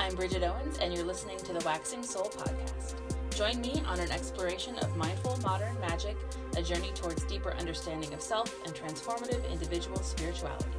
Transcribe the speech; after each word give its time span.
I'm 0.00 0.14
Bridget 0.14 0.44
Owens, 0.44 0.78
and 0.78 0.94
you're 0.94 1.04
listening 1.04 1.38
to 1.38 1.52
the 1.52 1.64
Waxing 1.64 2.04
Soul 2.04 2.30
podcast. 2.30 2.94
Join 3.34 3.60
me 3.60 3.82
on 3.84 3.98
an 3.98 4.12
exploration 4.12 4.78
of 4.78 4.96
mindful 4.96 5.36
modern 5.42 5.78
magic, 5.80 6.16
a 6.56 6.62
journey 6.62 6.92
towards 6.94 7.24
deeper 7.24 7.52
understanding 7.54 8.14
of 8.14 8.22
self 8.22 8.64
and 8.64 8.72
transformative 8.74 9.50
individual 9.50 9.98
spirituality. 9.98 10.70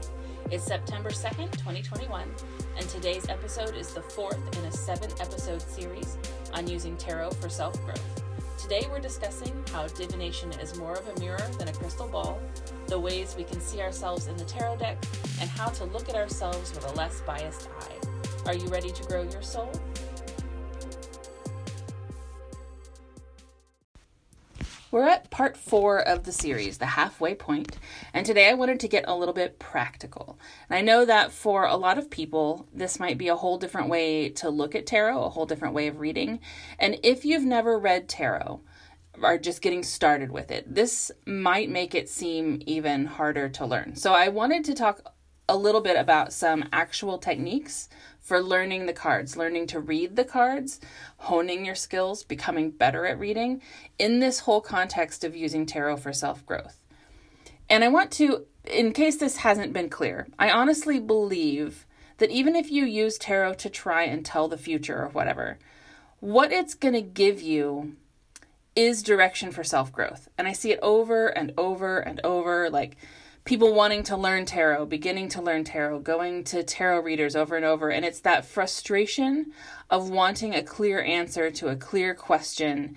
It's 0.52 0.64
September 0.64 1.10
2nd, 1.10 1.52
2021, 1.52 2.30
and 2.78 2.90
today's 2.90 3.28
episode 3.28 3.76
is 3.76 3.94
the 3.94 4.02
fourth 4.02 4.40
in 4.58 4.64
a 4.66 4.72
seven 4.72 5.12
episode 5.20 5.62
series 5.62 6.18
on 6.54 6.68
using 6.68 6.96
tarot 6.96 7.32
for 7.32 7.50
self 7.50 7.76
growth. 7.84 8.24
Today 8.58 8.88
we're 8.90 9.00
discussing 9.00 9.54
how 9.74 9.86
divination 9.88 10.52
is 10.54 10.78
more 10.78 10.94
of 10.94 11.08
a 11.08 11.20
mirror 11.20 11.46
than 11.58 11.68
a 11.68 11.74
crystal 11.74 12.08
ball, 12.08 12.40
the 12.88 13.00
ways 13.00 13.36
we 13.38 13.44
can 13.44 13.60
see 13.60 13.82
ourselves 13.82 14.28
in 14.28 14.38
the 14.38 14.46
tarot 14.46 14.78
deck, 14.78 14.98
and 15.42 15.50
how 15.50 15.68
to 15.68 15.84
look 15.84 16.08
at 16.08 16.16
ourselves 16.16 16.74
with 16.74 16.90
a 16.90 16.96
less 16.96 17.20
biased 17.22 17.68
eye. 17.82 18.09
Are 18.46 18.56
you 18.56 18.68
ready 18.68 18.92
to 18.92 19.04
grow 19.04 19.24
your 19.24 19.42
soul? 19.42 19.72
We're 24.92 25.08
at 25.08 25.30
part 25.30 25.56
four 25.56 26.00
of 26.00 26.24
the 26.24 26.32
series, 26.32 26.80
the 26.80 26.88
halfway 26.88 27.36
point, 27.36 27.78
and 28.12 28.26
today 28.26 28.50
I 28.50 28.56
wanted 28.56 28.80
to 28.80 28.88
get 28.88 29.06
a 29.08 29.16
little 29.16 29.36
bit 29.36 29.60
practical. 29.60 30.40
And 30.68 30.78
I 30.78 30.82
know 30.82 31.06
that 31.06 31.32
for 31.32 31.66
a 31.66 31.76
lot 31.76 32.00
of 32.00 32.10
people, 32.10 32.68
this 32.74 33.00
might 33.00 33.20
be 33.20 33.28
a 33.28 33.36
whole 33.36 33.60
different 33.60 33.90
way 33.90 34.30
to 34.30 34.50
look 34.50 34.74
at 34.74 34.88
tarot, 34.88 35.24
a 35.24 35.30
whole 35.30 35.46
different 35.46 35.76
way 35.76 35.88
of 35.88 36.00
reading. 36.00 36.40
And 36.80 36.98
if 37.04 37.24
you've 37.24 37.46
never 37.46 37.78
read 37.78 38.10
tarot, 38.10 38.62
are 39.22 39.38
just 39.38 39.62
getting 39.62 39.84
started 39.84 40.32
with 40.32 40.50
it, 40.50 40.74
this 40.74 41.12
might 41.28 41.70
make 41.70 41.94
it 41.94 42.10
seem 42.10 42.62
even 42.66 43.06
harder 43.06 43.48
to 43.50 43.66
learn. 43.66 43.96
So 43.96 44.14
I 44.14 44.30
wanted 44.30 44.66
to 44.66 44.74
talk 44.74 45.02
a 45.50 45.58
little 45.58 45.82
bit 45.82 45.98
about 45.98 46.32
some 46.32 46.64
actual 46.72 47.18
techniques 47.18 47.90
for 48.30 48.42
learning 48.44 48.86
the 48.86 48.94
cards, 48.94 49.36
learning 49.36 49.66
to 49.66 49.80
read 49.80 50.16
the 50.16 50.24
cards, 50.24 50.80
honing 51.18 51.66
your 51.66 51.74
skills, 51.74 52.24
becoming 52.24 52.70
better 52.70 53.08
at 53.08 53.18
reading 53.18 53.60
in 53.98 54.20
this 54.20 54.42
whole 54.42 54.62
context 54.62 55.24
of 55.24 55.36
using 55.36 55.66
tarot 55.66 55.98
for 55.98 56.14
self 56.14 56.46
growth. 56.46 56.78
And 57.72 57.84
I 57.84 57.88
want 57.88 58.12
to, 58.14 58.46
in 58.66 58.94
case 58.94 59.18
this 59.18 59.38
hasn't 59.38 59.74
been 59.74 59.90
clear, 59.90 60.28
I 60.38 60.52
honestly 60.52 61.00
believe 61.00 61.88
that 62.20 62.30
even 62.30 62.56
if 62.56 62.70
you 62.70 62.86
use 62.86 63.18
tarot 63.18 63.56
to 63.56 63.70
try 63.70 64.04
and 64.04 64.24
tell 64.24 64.48
the 64.48 64.60
future 64.60 65.02
or 65.02 65.08
whatever, 65.10 65.58
what 66.20 66.52
it's 66.52 66.76
going 66.76 66.94
to 66.94 67.02
give 67.02 67.42
you 67.42 67.96
is 68.76 69.02
direction 69.02 69.52
for 69.52 69.64
self 69.64 69.92
growth. 69.92 70.30
And 70.38 70.48
I 70.48 70.54
see 70.54 70.72
it 70.72 70.80
over 70.84 71.30
and 71.30 71.52
over 71.58 71.98
and 71.98 72.22
over. 72.24 72.70
Like, 72.70 72.96
people 73.46 73.74
wanting 73.74 74.04
to 74.04 74.18
learn 74.18 74.46
tarot, 74.46 74.86
beginning 74.86 75.30
to 75.30 75.42
learn 75.42 75.64
tarot, 75.64 76.00
going 76.00 76.44
to 76.46 76.64
tarot 76.64 77.02
readers 77.02 77.36
over 77.36 77.56
and 77.56 77.66
over. 77.66 77.90
And 77.90 78.06
it's 78.06 78.20
that 78.22 78.46
frustration 78.46 79.54
of 79.90 80.10
wanting 80.10 80.54
a 80.54 80.64
clear 80.64 81.02
answer 81.02 81.50
to 81.52 81.70
a 81.70 81.76
clear 81.76 82.14
question 82.14 82.96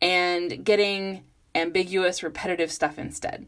and 0.00 0.64
getting 0.64 1.24
ambiguous, 1.54 2.22
repetitive 2.22 2.72
stuff 2.72 2.98
instead. 2.98 3.46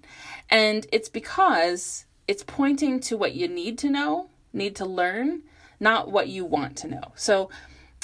And 0.51 0.87
it's 0.93 1.09
because 1.09 2.05
it's 2.29 2.43
pointing 2.43 3.01
to 3.01 3.17
what 3.17 3.35
you 3.35 3.49
need 3.49 3.79
to 3.79 3.91
know, 3.91 4.29
need 4.53 4.77
to 4.77 4.85
learn, 4.85 5.43
not 5.81 6.11
what 6.11 6.29
you 6.29 6.45
want 6.45 6.77
to 6.79 6.89
know. 6.89 7.13
So, 7.15 7.51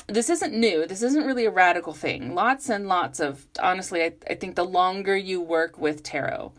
this 0.06 0.30
isn't 0.30 0.54
new. 0.54 0.86
This 0.86 1.02
isn't 1.02 1.26
really 1.26 1.44
a 1.44 1.50
radical 1.50 1.92
thing. 1.92 2.34
Lots 2.34 2.70
and 2.70 2.88
lots 2.88 3.20
of, 3.20 3.46
honestly, 3.60 4.02
I, 4.02 4.14
I 4.30 4.34
think 4.36 4.56
the 4.56 4.64
longer 4.64 5.14
you 5.14 5.38
work 5.40 5.78
with 5.78 6.02
tarot, 6.02 6.52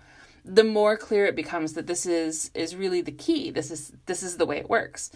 the 0.50 0.64
more 0.64 0.97
clear 0.97 1.28
it 1.28 1.36
becomes 1.36 1.73
that 1.73 1.86
this 1.86 2.05
is 2.08 2.50
is 2.55 2.75
really 2.75 3.02
the 3.02 3.11
key. 3.11 3.52
This 3.52 3.69
is 3.69 3.94
this 4.08 4.23
is 4.23 4.38
the 4.38 4.47
way 4.47 4.58
it 4.58 4.69
works. 4.69 5.11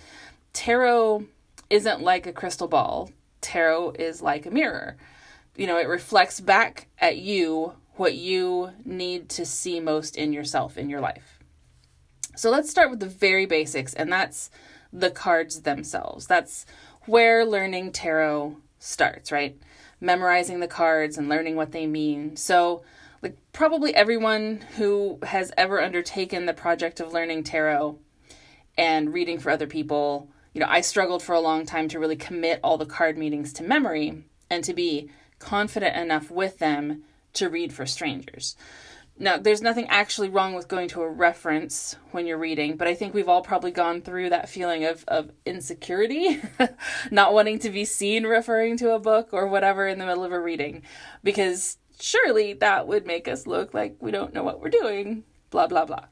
Tarot 0.53 1.26
isn't 1.70 2.02
like 2.02 2.28
a 2.28 2.34
crystal 2.34 2.67
ball. 2.67 3.09
Tarot 3.42 3.94
is 3.98 4.22
like 4.22 4.45
a 4.45 4.52
mirror. 4.52 4.95
You 5.56 5.66
know, 5.66 5.80
it 5.80 5.88
reflects 5.88 6.39
back 6.39 6.88
at 7.00 7.17
you 7.17 7.73
what 7.95 8.16
you 8.16 8.72
need 8.86 9.30
to 9.30 9.45
see 9.45 9.80
most 9.80 10.16
in 10.16 10.33
yourself 10.33 10.77
in 10.77 10.89
your 10.89 11.02
life. 11.02 11.39
So 12.36 12.49
let's 12.49 12.70
start 12.70 12.92
with 12.92 12.99
the 12.99 13.08
very 13.08 13.45
basics 13.45 13.93
and 13.93 14.11
that's 14.11 14.52
the 14.92 15.11
cards 15.11 15.61
themselves. 15.61 16.27
That's 16.27 16.66
where 17.05 17.43
learning 17.43 17.92
tarot 17.92 18.58
starts, 18.77 19.32
right? 19.32 19.58
Memorizing 19.99 20.60
the 20.60 20.67
cards 20.67 21.17
and 21.17 21.27
learning 21.27 21.55
what 21.55 21.72
they 21.72 21.88
mean. 21.88 22.36
So 22.36 22.83
like 23.23 23.38
probably 23.54 23.95
everyone 23.95 24.66
who 24.76 25.17
has 25.23 25.52
ever 25.58 25.82
undertaken 25.82 26.45
the 26.45 26.54
project 26.54 27.00
of 27.00 27.14
learning 27.14 27.44
tarot 27.44 27.98
and 28.78 29.14
reading 29.14 29.39
for 29.39 29.50
other 29.50 29.66
people, 29.66 30.30
you 30.54 30.60
know, 30.60 30.67
I 30.70 30.82
struggled 30.82 31.23
for 31.23 31.34
a 31.34 31.39
long 31.39 31.66
time 31.66 31.88
to 31.89 32.00
really 32.00 32.17
commit 32.17 32.60
all 32.64 32.78
the 32.78 32.86
card 32.86 33.17
meanings 33.17 33.54
to 33.54 33.64
memory 33.64 34.26
and 34.50 34.64
to 34.66 34.73
be 34.73 35.10
confident 35.39 35.95
enough 35.95 36.30
with 36.30 36.60
them 36.60 37.04
to 37.34 37.50
read 37.50 37.73
for 37.73 37.86
strangers. 37.86 38.58
Now, 39.17 39.38
there's 39.38 39.61
nothing 39.61 39.88
actually 39.90 40.30
wrong 40.30 40.54
with 40.54 40.67
going 40.67 40.88
to 40.90 41.04
a 41.04 41.10
reference 41.10 41.95
when 42.11 42.26
you're 42.26 42.38
reading, 42.38 42.78
but 42.78 42.88
I 42.88 42.95
think 42.95 43.14
we've 43.14 43.30
all 43.30 43.44
probably 43.44 43.72
gone 43.72 44.02
through 44.02 44.32
that 44.32 44.50
feeling 44.50 44.86
of, 44.86 45.05
of 45.08 45.32
insecurity, 45.45 46.42
not 47.11 47.34
wanting 47.34 47.60
to 47.60 47.70
be 47.70 47.86
seen 47.86 48.26
referring 48.26 48.76
to 48.78 48.94
a 48.94 49.00
book 49.00 49.30
or 49.32 49.48
whatever 49.48 49.88
in 49.88 50.00
the 50.00 50.05
middle 50.05 50.23
of 50.23 50.32
a 50.32 50.40
reading, 50.40 50.82
because 51.23 51.78
surely 52.03 52.52
that 52.52 52.86
would 52.86 53.08
make 53.08 53.30
us 53.30 53.47
look 53.47 53.73
like 53.73 53.95
we 54.02 54.11
don't 54.11 54.33
know 54.33 54.43
what 54.43 54.59
we're 54.59 54.69
doing, 54.69 55.23
blah, 55.49 55.67
blah, 55.67 55.86
blah. 55.86 56.05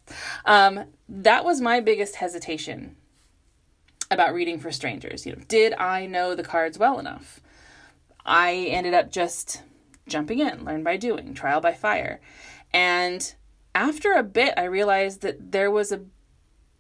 Um, 0.45 0.85
that 1.09 1.43
was 1.43 1.59
my 1.59 1.81
biggest 1.81 2.15
hesitation 2.15 2.95
about 4.09 4.33
reading 4.33 4.57
for 4.57 4.71
strangers. 4.71 5.25
You 5.25 5.33
know, 5.33 5.41
did 5.49 5.73
I 5.73 6.05
know 6.05 6.33
the 6.33 6.43
cards 6.43 6.79
well 6.79 6.97
enough? 6.97 7.41
I 8.25 8.53
ended 8.69 8.93
up 8.93 9.11
just 9.11 9.63
jumping 10.07 10.39
in, 10.39 10.63
learn 10.63 10.81
by 10.81 10.95
doing, 10.95 11.33
trial 11.33 11.59
by 11.59 11.73
fire. 11.73 12.21
And 12.73 13.33
after 13.75 14.13
a 14.13 14.23
bit, 14.23 14.53
I 14.55 14.63
realized 14.63 15.21
that 15.21 15.51
there 15.51 15.69
was 15.69 15.91
a 15.91 16.05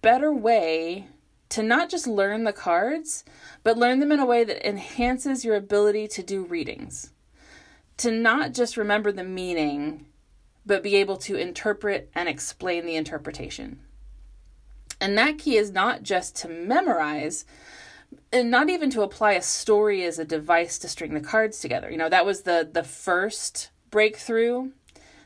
better 0.01 0.31
way 0.31 1.07
to 1.49 1.61
not 1.61 1.89
just 1.89 2.07
learn 2.07 2.45
the 2.45 2.53
cards, 2.53 3.25
but 3.61 3.77
learn 3.77 3.99
them 3.99 4.13
in 4.13 4.21
a 4.21 4.25
way 4.25 4.45
that 4.45 4.65
enhances 4.65 5.43
your 5.43 5.55
ability 5.55 6.07
to 6.07 6.23
do 6.23 6.45
readings 6.45 7.11
to 8.01 8.11
not 8.11 8.53
just 8.53 8.77
remember 8.77 9.11
the 9.11 9.23
meaning, 9.23 10.07
but 10.65 10.81
be 10.81 10.95
able 10.95 11.17
to 11.17 11.35
interpret 11.35 12.09
and 12.15 12.27
explain 12.27 12.85
the 12.85 12.95
interpretation. 12.95 13.79
And 14.99 15.15
that 15.17 15.37
key 15.37 15.55
is 15.55 15.71
not 15.71 16.01
just 16.01 16.35
to 16.37 16.47
memorize, 16.47 17.45
and 18.33 18.49
not 18.49 18.69
even 18.69 18.89
to 18.91 19.03
apply 19.03 19.33
a 19.33 19.41
story 19.41 20.03
as 20.03 20.17
a 20.17 20.25
device 20.25 20.79
to 20.79 20.87
string 20.87 21.13
the 21.13 21.21
cards 21.21 21.59
together. 21.59 21.91
You 21.91 21.97
know, 21.97 22.09
that 22.09 22.25
was 22.25 22.41
the 22.41 22.67
the 22.71 22.83
first 22.83 23.69
breakthrough 23.91 24.71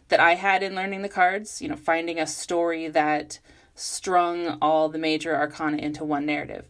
that 0.10 0.20
I 0.20 0.36
had 0.36 0.62
in 0.62 0.76
learning 0.76 1.02
the 1.02 1.10
cards, 1.10 1.62
you 1.62 1.70
know, 1.70 1.78
finding 1.78 2.20
a 2.20 2.28
story 2.28 2.90
that 2.90 3.40
strung 3.74 4.58
all 4.62 4.90
the 4.90 5.00
major 5.00 5.36
arcana 5.36 5.78
into 5.78 6.04
one 6.04 6.26
narrative. 6.26 6.68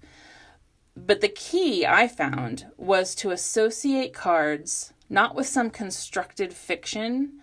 But 0.95 1.21
the 1.21 1.29
key 1.29 1.85
I 1.85 2.07
found 2.07 2.67
was 2.77 3.15
to 3.15 3.31
associate 3.31 4.13
cards 4.13 4.93
not 5.09 5.35
with 5.35 5.47
some 5.47 5.69
constructed 5.69 6.53
fiction 6.53 7.39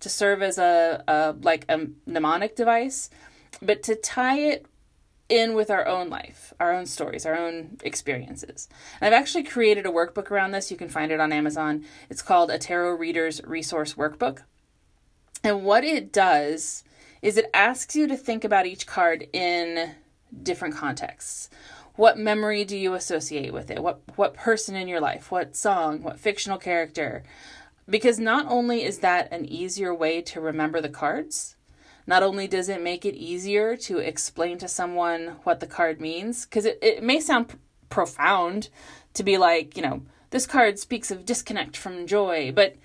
to 0.00 0.08
serve 0.08 0.42
as 0.42 0.58
a, 0.58 1.02
a 1.06 1.34
like 1.40 1.64
a 1.68 1.86
mnemonic 2.06 2.56
device, 2.56 3.10
but 3.60 3.82
to 3.84 3.94
tie 3.94 4.38
it 4.38 4.66
in 5.28 5.54
with 5.54 5.70
our 5.70 5.86
own 5.86 6.10
life, 6.10 6.52
our 6.60 6.72
own 6.74 6.84
stories, 6.84 7.24
our 7.24 7.36
own 7.36 7.78
experiences. 7.82 8.68
And 9.00 9.14
I've 9.14 9.18
actually 9.18 9.44
created 9.44 9.86
a 9.86 9.90
workbook 9.90 10.30
around 10.30 10.50
this. 10.50 10.70
You 10.70 10.76
can 10.76 10.88
find 10.88 11.10
it 11.10 11.20
on 11.20 11.32
Amazon. 11.32 11.84
It's 12.10 12.22
called 12.22 12.50
a 12.50 12.58
Tarot 12.58 12.96
Reader's 12.96 13.42
Resource 13.44 13.94
Workbook. 13.94 14.40
And 15.42 15.64
what 15.64 15.84
it 15.84 16.12
does 16.12 16.84
is 17.22 17.36
it 17.36 17.50
asks 17.54 17.96
you 17.96 18.06
to 18.08 18.16
think 18.16 18.44
about 18.44 18.66
each 18.66 18.86
card 18.86 19.26
in 19.32 19.94
different 20.42 20.74
contexts. 20.74 21.48
What 21.96 22.18
memory 22.18 22.64
do 22.64 22.76
you 22.76 22.94
associate 22.94 23.52
with 23.52 23.70
it? 23.70 23.82
What 23.82 24.00
what 24.16 24.34
person 24.34 24.74
in 24.74 24.88
your 24.88 25.00
life? 25.00 25.30
What 25.30 25.54
song? 25.54 26.02
What 26.02 26.18
fictional 26.18 26.58
character? 26.58 27.22
Because 27.88 28.18
not 28.18 28.46
only 28.48 28.84
is 28.84 28.98
that 28.98 29.30
an 29.32 29.44
easier 29.44 29.94
way 29.94 30.22
to 30.22 30.40
remember 30.40 30.80
the 30.80 30.88
cards, 30.88 31.56
not 32.06 32.22
only 32.22 32.48
does 32.48 32.68
it 32.68 32.80
make 32.80 33.04
it 33.04 33.14
easier 33.14 33.76
to 33.76 33.98
explain 33.98 34.58
to 34.58 34.68
someone 34.68 35.36
what 35.44 35.60
the 35.60 35.66
card 35.66 36.00
means, 36.00 36.46
because 36.46 36.64
it, 36.64 36.78
it 36.80 37.02
may 37.02 37.20
sound 37.20 37.48
p- 37.48 37.58
profound 37.90 38.70
to 39.14 39.22
be 39.22 39.36
like, 39.36 39.76
you 39.76 39.82
know, 39.82 40.02
this 40.30 40.46
card 40.46 40.78
speaks 40.78 41.10
of 41.10 41.26
disconnect 41.26 41.76
from 41.76 42.06
joy, 42.06 42.52
but 42.54 42.76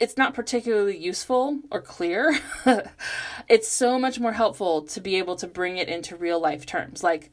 it's 0.00 0.16
not 0.16 0.34
particularly 0.34 0.96
useful 0.96 1.60
or 1.70 1.80
clear. 1.80 2.38
it's 3.48 3.68
so 3.68 3.98
much 3.98 4.18
more 4.18 4.32
helpful 4.32 4.82
to 4.82 5.00
be 5.00 5.16
able 5.16 5.36
to 5.36 5.46
bring 5.46 5.76
it 5.76 5.88
into 5.88 6.16
real 6.16 6.40
life 6.40 6.66
terms. 6.66 7.02
Like, 7.02 7.30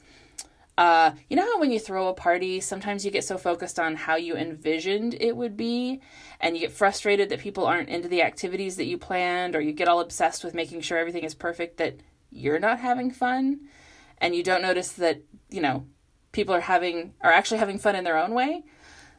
uh, 0.78 1.12
you 1.30 1.36
know 1.38 1.44
how 1.44 1.60
when 1.60 1.72
you 1.72 1.80
throw 1.80 2.10
a 2.10 2.14
party, 2.14 2.60
sometimes 2.60 3.06
you 3.06 3.12
get 3.12 3.24
so 3.24 3.38
focused 3.38 3.80
on 3.80 3.96
how 3.96 4.16
you 4.16 4.36
envisioned 4.36 5.16
it 5.20 5.36
would 5.38 5.56
be, 5.56 6.02
and 6.40 6.56
you 6.56 6.62
get 6.62 6.72
frustrated 6.72 7.30
that 7.30 7.40
people 7.40 7.66
aren't 7.66 7.90
into 7.90 8.10
the 8.10 8.22
activities 8.22 8.76
that 8.76 8.86
you 8.86 8.98
planned, 8.98 9.56
or 9.56 9.62
you 9.62 9.72
get 9.72 9.88
all 9.88 10.02
obsessed 10.02 10.44
with 10.44 10.54
making 10.54 10.82
sure 10.82 10.98
everything 10.98 11.24
is 11.24 11.34
perfect 11.36 11.78
that 11.78 11.98
you're 12.30 12.60
not 12.60 12.80
having 12.80 13.10
fun, 13.10 13.62
and 14.18 14.36
you 14.36 14.44
don't 14.44 14.62
notice 14.62 14.92
that, 14.94 15.22
you 15.50 15.62
know, 15.62 15.88
people 16.34 16.54
are 16.54 16.62
having 16.62 17.14
are 17.22 17.32
actually 17.32 17.60
having 17.60 17.78
fun 17.78 17.96
in 17.96 18.04
their 18.04 18.18
own 18.18 18.34
way. 18.34 18.64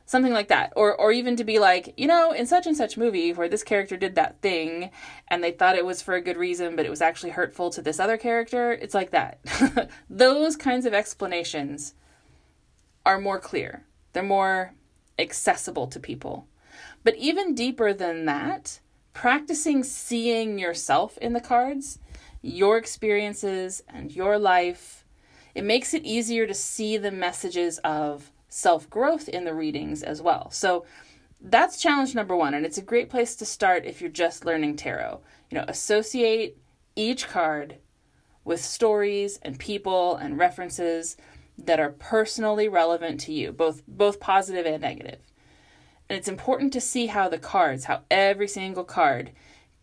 Something 0.06 0.32
like 0.32 0.48
that. 0.48 0.72
Or 0.74 0.98
or 0.98 1.12
even 1.12 1.36
to 1.36 1.44
be 1.44 1.58
like 1.58 1.92
you 1.96 2.06
know 2.06 2.32
in 2.32 2.46
such 2.46 2.66
and 2.66 2.76
such 2.76 2.96
movie 2.96 3.32
where 3.32 3.48
this 3.48 3.62
character 3.62 3.96
did 3.96 4.14
that 4.14 4.40
thing 4.40 4.90
and 5.28 5.44
they 5.44 5.50
thought 5.50 5.76
it 5.76 5.84
was 5.84 6.00
for 6.00 6.14
a 6.14 6.22
good 6.22 6.36
reason 6.36 6.76
but 6.76 6.86
it 6.86 6.90
was 6.90 7.02
actually 7.02 7.30
hurtful 7.30 7.70
to 7.70 7.82
this 7.82 8.00
other 8.00 8.16
character 8.16 8.72
it's 8.72 8.94
like 8.94 9.10
that. 9.10 9.40
Those 10.10 10.56
kinds 10.56 10.86
of 10.86 10.94
explanations 10.94 11.94
are 13.04 13.20
more 13.20 13.38
clear. 13.38 13.84
They're 14.12 14.22
more 14.22 14.72
accessible 15.18 15.86
to 15.88 16.00
people. 16.00 16.46
But 17.04 17.16
even 17.16 17.54
deeper 17.54 17.92
than 17.92 18.24
that 18.24 18.80
practicing 19.12 19.82
seeing 19.82 20.58
yourself 20.58 21.16
in 21.18 21.32
the 21.32 21.40
cards 21.40 21.98
your 22.42 22.76
experiences 22.76 23.82
and 23.88 24.14
your 24.14 24.38
life 24.38 25.04
it 25.54 25.64
makes 25.64 25.94
it 25.94 26.04
easier 26.04 26.46
to 26.46 26.52
see 26.52 26.98
the 26.98 27.10
messages 27.10 27.78
of 27.78 28.30
self 28.56 28.88
growth 28.88 29.28
in 29.28 29.44
the 29.44 29.52
readings 29.52 30.02
as 30.02 30.22
well. 30.22 30.50
So 30.50 30.86
that's 31.42 31.80
challenge 31.80 32.14
number 32.14 32.34
one, 32.34 32.54
and 32.54 32.64
it's 32.64 32.78
a 32.78 32.82
great 32.82 33.10
place 33.10 33.36
to 33.36 33.44
start 33.44 33.84
if 33.84 34.00
you're 34.00 34.08
just 34.08 34.46
learning 34.46 34.76
tarot. 34.76 35.20
You 35.50 35.58
know, 35.58 35.66
associate 35.68 36.56
each 36.96 37.28
card 37.28 37.76
with 38.44 38.64
stories 38.64 39.38
and 39.42 39.58
people 39.58 40.16
and 40.16 40.38
references 40.38 41.18
that 41.58 41.78
are 41.78 41.90
personally 41.90 42.66
relevant 42.66 43.20
to 43.20 43.32
you, 43.32 43.52
both 43.52 43.82
both 43.86 44.20
positive 44.20 44.64
and 44.64 44.80
negative. 44.80 45.20
And 46.08 46.16
it's 46.16 46.28
important 46.28 46.72
to 46.72 46.80
see 46.80 47.06
how 47.06 47.28
the 47.28 47.38
cards, 47.38 47.84
how 47.84 48.04
every 48.10 48.48
single 48.48 48.84
card 48.84 49.32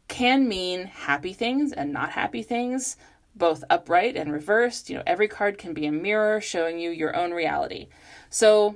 can 0.07 0.47
mean 0.47 0.85
happy 0.85 1.33
things 1.33 1.73
and 1.73 1.93
not 1.93 2.11
happy 2.11 2.41
things, 2.41 2.97
both 3.35 3.63
upright 3.69 4.15
and 4.15 4.31
reversed. 4.31 4.89
You 4.89 4.97
know, 4.97 5.03
every 5.07 5.27
card 5.27 5.57
can 5.57 5.73
be 5.73 5.85
a 5.85 5.91
mirror 5.91 6.41
showing 6.41 6.79
you 6.79 6.91
your 6.91 7.15
own 7.15 7.31
reality. 7.31 7.87
So 8.29 8.75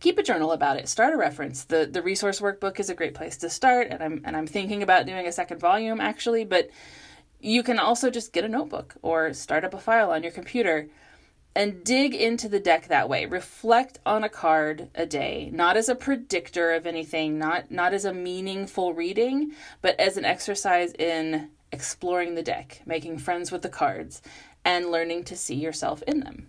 keep 0.00 0.18
a 0.18 0.22
journal 0.22 0.52
about 0.52 0.76
it. 0.76 0.88
Start 0.88 1.14
a 1.14 1.16
reference. 1.16 1.64
The 1.64 1.86
the 1.90 2.02
resource 2.02 2.40
workbook 2.40 2.78
is 2.80 2.90
a 2.90 2.94
great 2.94 3.14
place 3.14 3.36
to 3.38 3.50
start, 3.50 3.88
and 3.90 4.02
I'm 4.02 4.20
and 4.24 4.36
I'm 4.36 4.46
thinking 4.46 4.82
about 4.82 5.06
doing 5.06 5.26
a 5.26 5.32
second 5.32 5.60
volume 5.60 6.00
actually, 6.00 6.44
but 6.44 6.70
you 7.40 7.62
can 7.62 7.78
also 7.78 8.10
just 8.10 8.32
get 8.32 8.44
a 8.44 8.48
notebook 8.48 8.94
or 9.02 9.32
start 9.34 9.64
up 9.64 9.74
a 9.74 9.78
file 9.78 10.10
on 10.10 10.22
your 10.22 10.32
computer 10.32 10.88
and 11.56 11.84
dig 11.84 12.14
into 12.14 12.48
the 12.48 12.58
deck 12.58 12.88
that 12.88 13.08
way. 13.08 13.26
Reflect 13.26 13.98
on 14.04 14.24
a 14.24 14.28
card 14.28 14.88
a 14.94 15.06
day, 15.06 15.50
not 15.52 15.76
as 15.76 15.88
a 15.88 15.94
predictor 15.94 16.72
of 16.72 16.86
anything, 16.86 17.38
not 17.38 17.70
not 17.70 17.94
as 17.94 18.04
a 18.04 18.12
meaningful 18.12 18.92
reading, 18.92 19.52
but 19.80 19.98
as 20.00 20.16
an 20.16 20.24
exercise 20.24 20.92
in 20.94 21.50
exploring 21.74 22.36
the 22.36 22.42
deck, 22.42 22.80
making 22.86 23.18
friends 23.18 23.50
with 23.50 23.62
the 23.62 23.68
cards, 23.68 24.22
and 24.64 24.92
learning 24.92 25.24
to 25.24 25.36
see 25.36 25.56
yourself 25.56 26.02
in 26.04 26.20
them. 26.20 26.46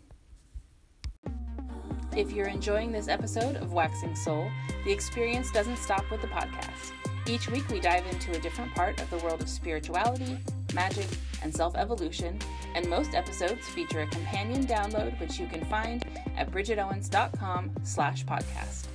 If 2.16 2.32
you're 2.32 2.48
enjoying 2.48 2.92
this 2.92 3.08
episode 3.08 3.56
of 3.56 3.74
Waxing 3.74 4.16
Soul, 4.16 4.50
the 4.86 4.92
experience 4.92 5.52
doesn't 5.52 5.80
stop 5.80 6.10
with 6.12 6.22
the 6.22 6.28
podcast. 6.28 6.92
Each 7.28 7.50
week, 7.50 7.68
we 7.70 7.80
dive 7.80 8.06
into 8.12 8.32
a 8.34 8.40
different 8.40 8.74
part 8.76 9.02
of 9.02 9.10
the 9.10 9.18
world 9.18 9.42
of 9.42 9.50
spirituality, 9.50 10.38
magic, 10.76 11.08
and 11.42 11.54
self 11.54 11.76
evolution, 11.76 12.38
and 12.76 12.88
most 12.88 13.16
episodes 13.16 13.68
feature 13.70 14.02
a 14.02 14.08
companion 14.08 14.64
download 14.68 15.20
which 15.20 15.40
you 15.40 15.48
can 15.48 15.66
find 15.66 16.06
at 16.38 16.52
bridgetowens.com 16.52 17.72
slash 17.84 18.24
podcast. 18.26 18.86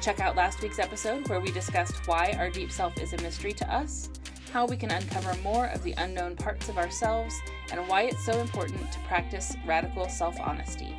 Check 0.00 0.20
out 0.20 0.36
last 0.36 0.62
week's 0.62 0.78
episode 0.78 1.26
where 1.28 1.40
we 1.40 1.50
discussed 1.50 2.06
why 2.06 2.36
our 2.38 2.48
deep 2.48 2.70
self 2.70 2.96
is 3.00 3.12
a 3.12 3.22
mystery 3.22 3.52
to 3.54 3.74
us, 3.74 4.08
how 4.54 4.64
we 4.64 4.76
can 4.76 4.92
uncover 4.92 5.34
more 5.42 5.66
of 5.66 5.82
the 5.82 5.94
unknown 5.98 6.36
parts 6.36 6.68
of 6.68 6.78
ourselves, 6.78 7.34
and 7.72 7.88
why 7.88 8.02
it's 8.02 8.24
so 8.24 8.38
important 8.38 8.92
to 8.92 9.00
practice 9.00 9.56
radical 9.66 10.08
self 10.08 10.38
honesty 10.38 10.94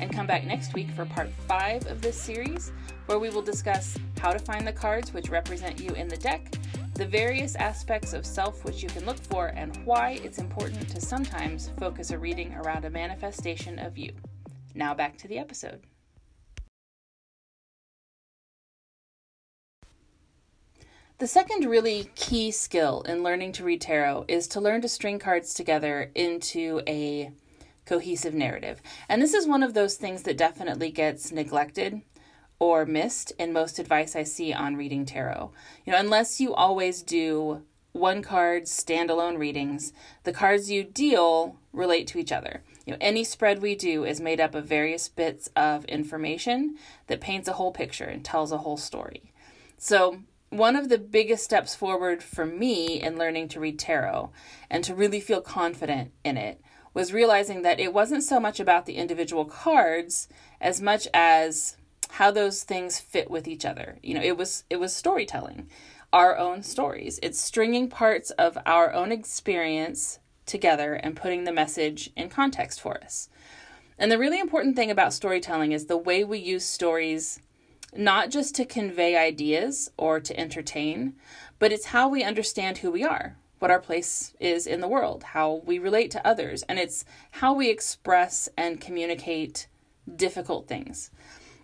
and 0.00 0.12
come 0.12 0.28
back 0.28 0.44
next 0.44 0.74
week 0.74 0.88
for 0.92 1.04
part 1.04 1.28
five 1.48 1.84
of 1.88 2.00
this 2.00 2.16
series, 2.16 2.70
where 3.06 3.18
we 3.18 3.28
will 3.28 3.42
discuss 3.42 3.98
how 4.20 4.32
to 4.32 4.38
find 4.38 4.64
the 4.64 4.72
cards 4.72 5.12
which 5.12 5.28
represent 5.28 5.80
you 5.80 5.90
in 5.94 6.06
the 6.06 6.16
deck, 6.18 6.54
the 6.94 7.04
various 7.04 7.56
aspects 7.56 8.12
of 8.12 8.24
self 8.24 8.64
which 8.64 8.80
you 8.80 8.88
can 8.88 9.04
look 9.04 9.18
for, 9.18 9.48
and 9.56 9.76
why 9.84 10.20
it's 10.22 10.38
important 10.38 10.88
to 10.88 11.00
sometimes 11.00 11.68
focus 11.80 12.12
a 12.12 12.18
reading 12.18 12.54
around 12.54 12.84
a 12.84 12.90
manifestation 12.90 13.80
of 13.80 13.98
you. 13.98 14.12
Now 14.76 14.94
back 14.94 15.18
to 15.18 15.26
the 15.26 15.38
episode. 15.38 15.80
The 21.20 21.26
second 21.26 21.66
really 21.66 22.10
key 22.14 22.50
skill 22.50 23.02
in 23.02 23.22
learning 23.22 23.52
to 23.52 23.64
read 23.64 23.82
tarot 23.82 24.24
is 24.26 24.48
to 24.48 24.60
learn 24.60 24.80
to 24.80 24.88
string 24.88 25.18
cards 25.18 25.52
together 25.52 26.10
into 26.14 26.80
a 26.88 27.30
cohesive 27.84 28.32
narrative. 28.32 28.80
And 29.06 29.20
this 29.20 29.34
is 29.34 29.46
one 29.46 29.62
of 29.62 29.74
those 29.74 29.96
things 29.96 30.22
that 30.22 30.38
definitely 30.38 30.90
gets 30.90 31.30
neglected 31.30 32.00
or 32.58 32.86
missed 32.86 33.34
in 33.38 33.52
most 33.52 33.78
advice 33.78 34.16
I 34.16 34.22
see 34.22 34.54
on 34.54 34.76
reading 34.76 35.04
tarot. 35.04 35.52
You 35.84 35.92
know, 35.92 35.98
unless 35.98 36.40
you 36.40 36.54
always 36.54 37.02
do 37.02 37.64
one 37.92 38.22
card 38.22 38.62
standalone 38.62 39.36
readings, 39.36 39.92
the 40.24 40.32
cards 40.32 40.70
you 40.70 40.82
deal 40.84 41.58
relate 41.74 42.06
to 42.06 42.18
each 42.18 42.32
other. 42.32 42.62
You 42.86 42.94
know, 42.94 42.98
any 42.98 43.24
spread 43.24 43.60
we 43.60 43.74
do 43.74 44.06
is 44.06 44.22
made 44.22 44.40
up 44.40 44.54
of 44.54 44.64
various 44.64 45.10
bits 45.10 45.50
of 45.54 45.84
information 45.84 46.76
that 47.08 47.20
paints 47.20 47.46
a 47.46 47.52
whole 47.52 47.72
picture 47.72 48.06
and 48.06 48.24
tells 48.24 48.52
a 48.52 48.58
whole 48.58 48.78
story. 48.78 49.34
So, 49.76 50.20
one 50.50 50.74
of 50.74 50.88
the 50.88 50.98
biggest 50.98 51.44
steps 51.44 51.74
forward 51.76 52.22
for 52.22 52.44
me 52.44 53.00
in 53.00 53.16
learning 53.16 53.48
to 53.48 53.60
read 53.60 53.78
tarot 53.78 54.30
and 54.68 54.82
to 54.82 54.94
really 54.94 55.20
feel 55.20 55.40
confident 55.40 56.12
in 56.24 56.36
it 56.36 56.60
was 56.92 57.12
realizing 57.12 57.62
that 57.62 57.78
it 57.78 57.94
wasn't 57.94 58.24
so 58.24 58.40
much 58.40 58.58
about 58.58 58.84
the 58.84 58.96
individual 58.96 59.44
cards 59.44 60.28
as 60.60 60.82
much 60.82 61.06
as 61.14 61.76
how 62.10 62.32
those 62.32 62.64
things 62.64 62.98
fit 62.98 63.30
with 63.30 63.46
each 63.46 63.64
other. 63.64 63.98
You 64.02 64.14
know, 64.14 64.22
it 64.22 64.36
was 64.36 64.64
it 64.68 64.80
was 64.80 64.94
storytelling, 64.94 65.68
our 66.12 66.36
own 66.36 66.64
stories. 66.64 67.20
It's 67.22 67.40
stringing 67.40 67.88
parts 67.88 68.30
of 68.32 68.58
our 68.66 68.92
own 68.92 69.12
experience 69.12 70.18
together 70.46 70.94
and 70.94 71.14
putting 71.14 71.44
the 71.44 71.52
message 71.52 72.10
in 72.16 72.28
context 72.28 72.80
for 72.80 73.02
us. 73.04 73.28
And 73.96 74.10
the 74.10 74.18
really 74.18 74.40
important 74.40 74.74
thing 74.74 74.90
about 74.90 75.12
storytelling 75.12 75.70
is 75.70 75.86
the 75.86 75.96
way 75.96 76.24
we 76.24 76.38
use 76.38 76.64
stories 76.64 77.38
not 77.94 78.30
just 78.30 78.54
to 78.56 78.64
convey 78.64 79.16
ideas 79.16 79.90
or 79.96 80.20
to 80.20 80.38
entertain, 80.38 81.14
but 81.58 81.72
it's 81.72 81.86
how 81.86 82.08
we 82.08 82.22
understand 82.22 82.78
who 82.78 82.90
we 82.90 83.04
are 83.04 83.36
what 83.60 83.70
our 83.70 83.78
place 83.78 84.34
is 84.40 84.66
in 84.66 84.80
the 84.80 84.88
world, 84.88 85.22
how 85.22 85.62
we 85.64 85.78
relate 85.78 86.10
to 86.10 86.26
others, 86.26 86.62
and 86.64 86.78
it's 86.78 87.04
how 87.30 87.52
we 87.52 87.68
express 87.68 88.48
and 88.56 88.80
communicate 88.80 89.68
difficult 90.16 90.66
things. 90.66 91.10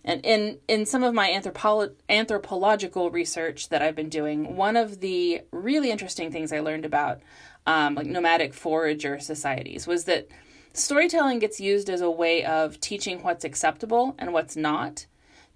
And 0.05 0.25
in, 0.25 0.59
in 0.69 0.87
some 0.87 1.03
of 1.03 1.15
my 1.15 1.31
anthropo- 1.31 1.95
anthropological 2.09 3.11
research 3.11 3.71
that 3.71 3.83
I've 3.83 3.97
been 3.97 4.11
doing, 4.11 4.57
one 4.57 4.77
of 4.77 5.01
the 5.01 5.41
really 5.51 5.91
interesting 5.91 6.31
things 6.31 6.53
I 6.53 6.61
learned 6.61 6.85
about 6.85 7.23
um, 7.67 7.97
like 7.97 8.07
nomadic 8.07 8.55
forager 8.55 9.19
societies 9.19 9.87
was 9.87 10.05
that 10.05 10.29
storytelling 10.75 11.41
gets 11.41 11.59
used 11.59 11.91
as 11.91 12.03
a 12.03 12.11
way 12.11 12.45
of 12.45 12.79
teaching 12.79 13.23
what's 13.23 13.45
acceptable 13.45 14.15
and 14.19 14.33
what's 14.33 14.55
not 14.55 15.07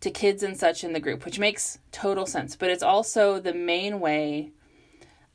to 0.00 0.10
kids 0.10 0.42
and 0.42 0.56
such 0.56 0.82
in 0.82 0.92
the 0.92 1.00
group, 1.00 1.24
which 1.24 1.38
makes 1.38 1.78
total 1.92 2.26
sense. 2.26 2.56
But 2.56 2.70
it's 2.70 2.82
also 2.82 3.38
the 3.38 3.54
main 3.54 4.00
way 4.00 4.50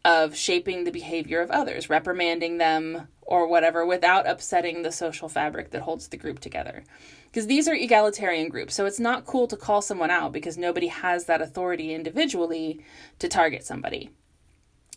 of 0.04 0.36
shaping 0.36 0.84
the 0.84 0.92
behavior 0.92 1.42
of 1.42 1.52
others, 1.52 1.90
reprimanding 1.90 2.58
them 2.58 3.08
or 3.22 3.48
whatever 3.48 3.86
without 3.86 4.28
upsetting 4.28 4.84
the 4.84 4.92
social 4.92 5.28
fabric 5.28 5.72
that 5.72 5.82
holds 5.82 6.08
the 6.08 6.18
group 6.18 6.40
together. 6.40 6.84
Because 7.26 7.48
these 7.48 7.68
are 7.68 7.74
egalitarian 7.74 8.50
groups, 8.50 8.76
so 8.76 8.86
it's 8.86 9.00
not 9.00 9.26
cool 9.26 9.48
to 9.48 9.58
call 9.58 9.82
someone 9.82 10.12
out 10.12 10.32
because 10.32 10.58
nobody 10.58 10.88
has 10.88 11.26
that 11.26 11.42
authority 11.42 11.94
individually 11.94 12.80
to 13.20 13.28
target 13.28 13.66
somebody. 13.66 14.12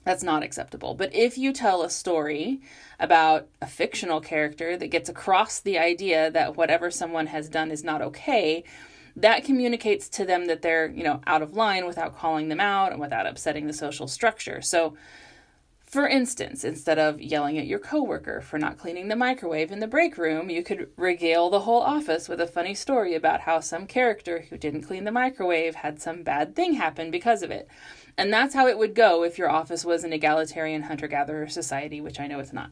That's 0.05 0.23
not 0.23 0.43
acceptable. 0.43 0.95
But 0.95 1.15
if 1.15 1.37
you 1.37 1.53
tell 1.53 1.83
a 1.83 1.91
story 1.91 2.61
about 3.01 3.49
a 3.61 3.67
fictional 3.67 4.21
character 4.21 4.77
that 4.77 4.87
gets 4.87 5.09
across 5.09 5.59
the 5.61 5.79
idea 5.79 6.31
that 6.31 6.57
whatever 6.57 6.91
someone 6.91 7.27
has 7.27 7.49
done 7.49 7.71
is 7.71 7.83
not 7.83 8.03
okay, 8.03 8.63
that 9.23 9.45
communicates 9.45 10.09
to 10.11 10.25
them 10.25 10.47
that 10.47 10.63
they're, 10.63 10.89
you 10.89 11.03
know, 11.03 11.21
out 11.27 11.43
of 11.43 11.55
line 11.55 11.87
without 11.87 12.17
calling 12.17 12.49
them 12.49 12.61
out 12.61 12.93
and 12.93 13.01
without 13.01 13.27
upsetting 13.27 13.67
the 13.67 13.73
social 13.73 14.07
structure. 14.07 14.63
So, 14.63 14.97
for 15.83 16.07
instance, 16.07 16.65
instead 16.65 16.99
of 16.99 17.21
yelling 17.21 17.59
at 17.59 17.67
your 17.67 17.79
coworker 17.79 18.41
for 18.43 18.59
not 18.59 18.77
cleaning 18.77 19.09
the 19.09 19.17
microwave 19.17 19.73
in 19.73 19.81
the 19.81 19.87
break 19.87 20.19
room, 20.19 20.51
you 20.51 20.63
could 20.63 20.91
regale 20.97 21.49
the 21.49 21.61
whole 21.61 21.81
office 21.81 22.29
with 22.29 22.41
a 22.41 22.47
funny 22.47 22.75
story 22.75 23.15
about 23.15 23.41
how 23.41 23.59
some 23.61 23.87
character 23.87 24.45
who 24.51 24.59
didn't 24.59 24.83
clean 24.83 25.05
the 25.05 25.11
microwave 25.11 25.77
had 25.77 26.01
some 26.01 26.23
bad 26.23 26.55
thing 26.55 26.75
happen 26.75 27.11
because 27.11 27.43
of 27.43 27.51
it. 27.51 27.67
And 28.19 28.33
that's 28.33 28.55
how 28.55 28.67
it 28.67 28.77
would 28.77 28.95
go 28.95 29.25
if 29.25 29.39
your 29.39 29.51
office 29.51 29.85
was 29.85 30.05
an 30.05 30.13
egalitarian 30.13 30.83
hunter 30.83 31.09
gatherer 31.09 31.49
society, 31.49 32.01
which 32.01 32.21
I 32.21 32.27
know 32.27 32.39
it's 32.39 32.53
not. 32.53 32.71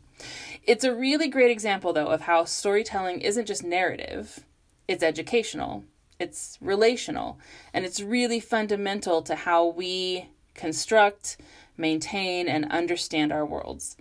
It's 0.64 0.84
a 0.84 0.94
really 0.94 1.28
great 1.28 1.50
example, 1.50 1.92
though, 1.92 2.08
of 2.08 2.22
how 2.22 2.44
storytelling 2.44 3.20
isn't 3.22 3.46
just 3.46 3.64
narrative, 3.64 4.44
it's 4.86 5.02
educational 5.02 5.84
it's 6.18 6.58
relational 6.61 7.38
and 7.73 7.85
it's 7.85 8.00
really 8.00 8.40
fundamental 8.40 9.23
to 9.23 9.35
how 9.35 9.66
we 9.66 10.28
construct, 10.54 11.37
maintain, 11.76 12.49
and 12.49 12.70
understand 12.70 13.32
our 13.32 13.44
worlds. 13.44 13.96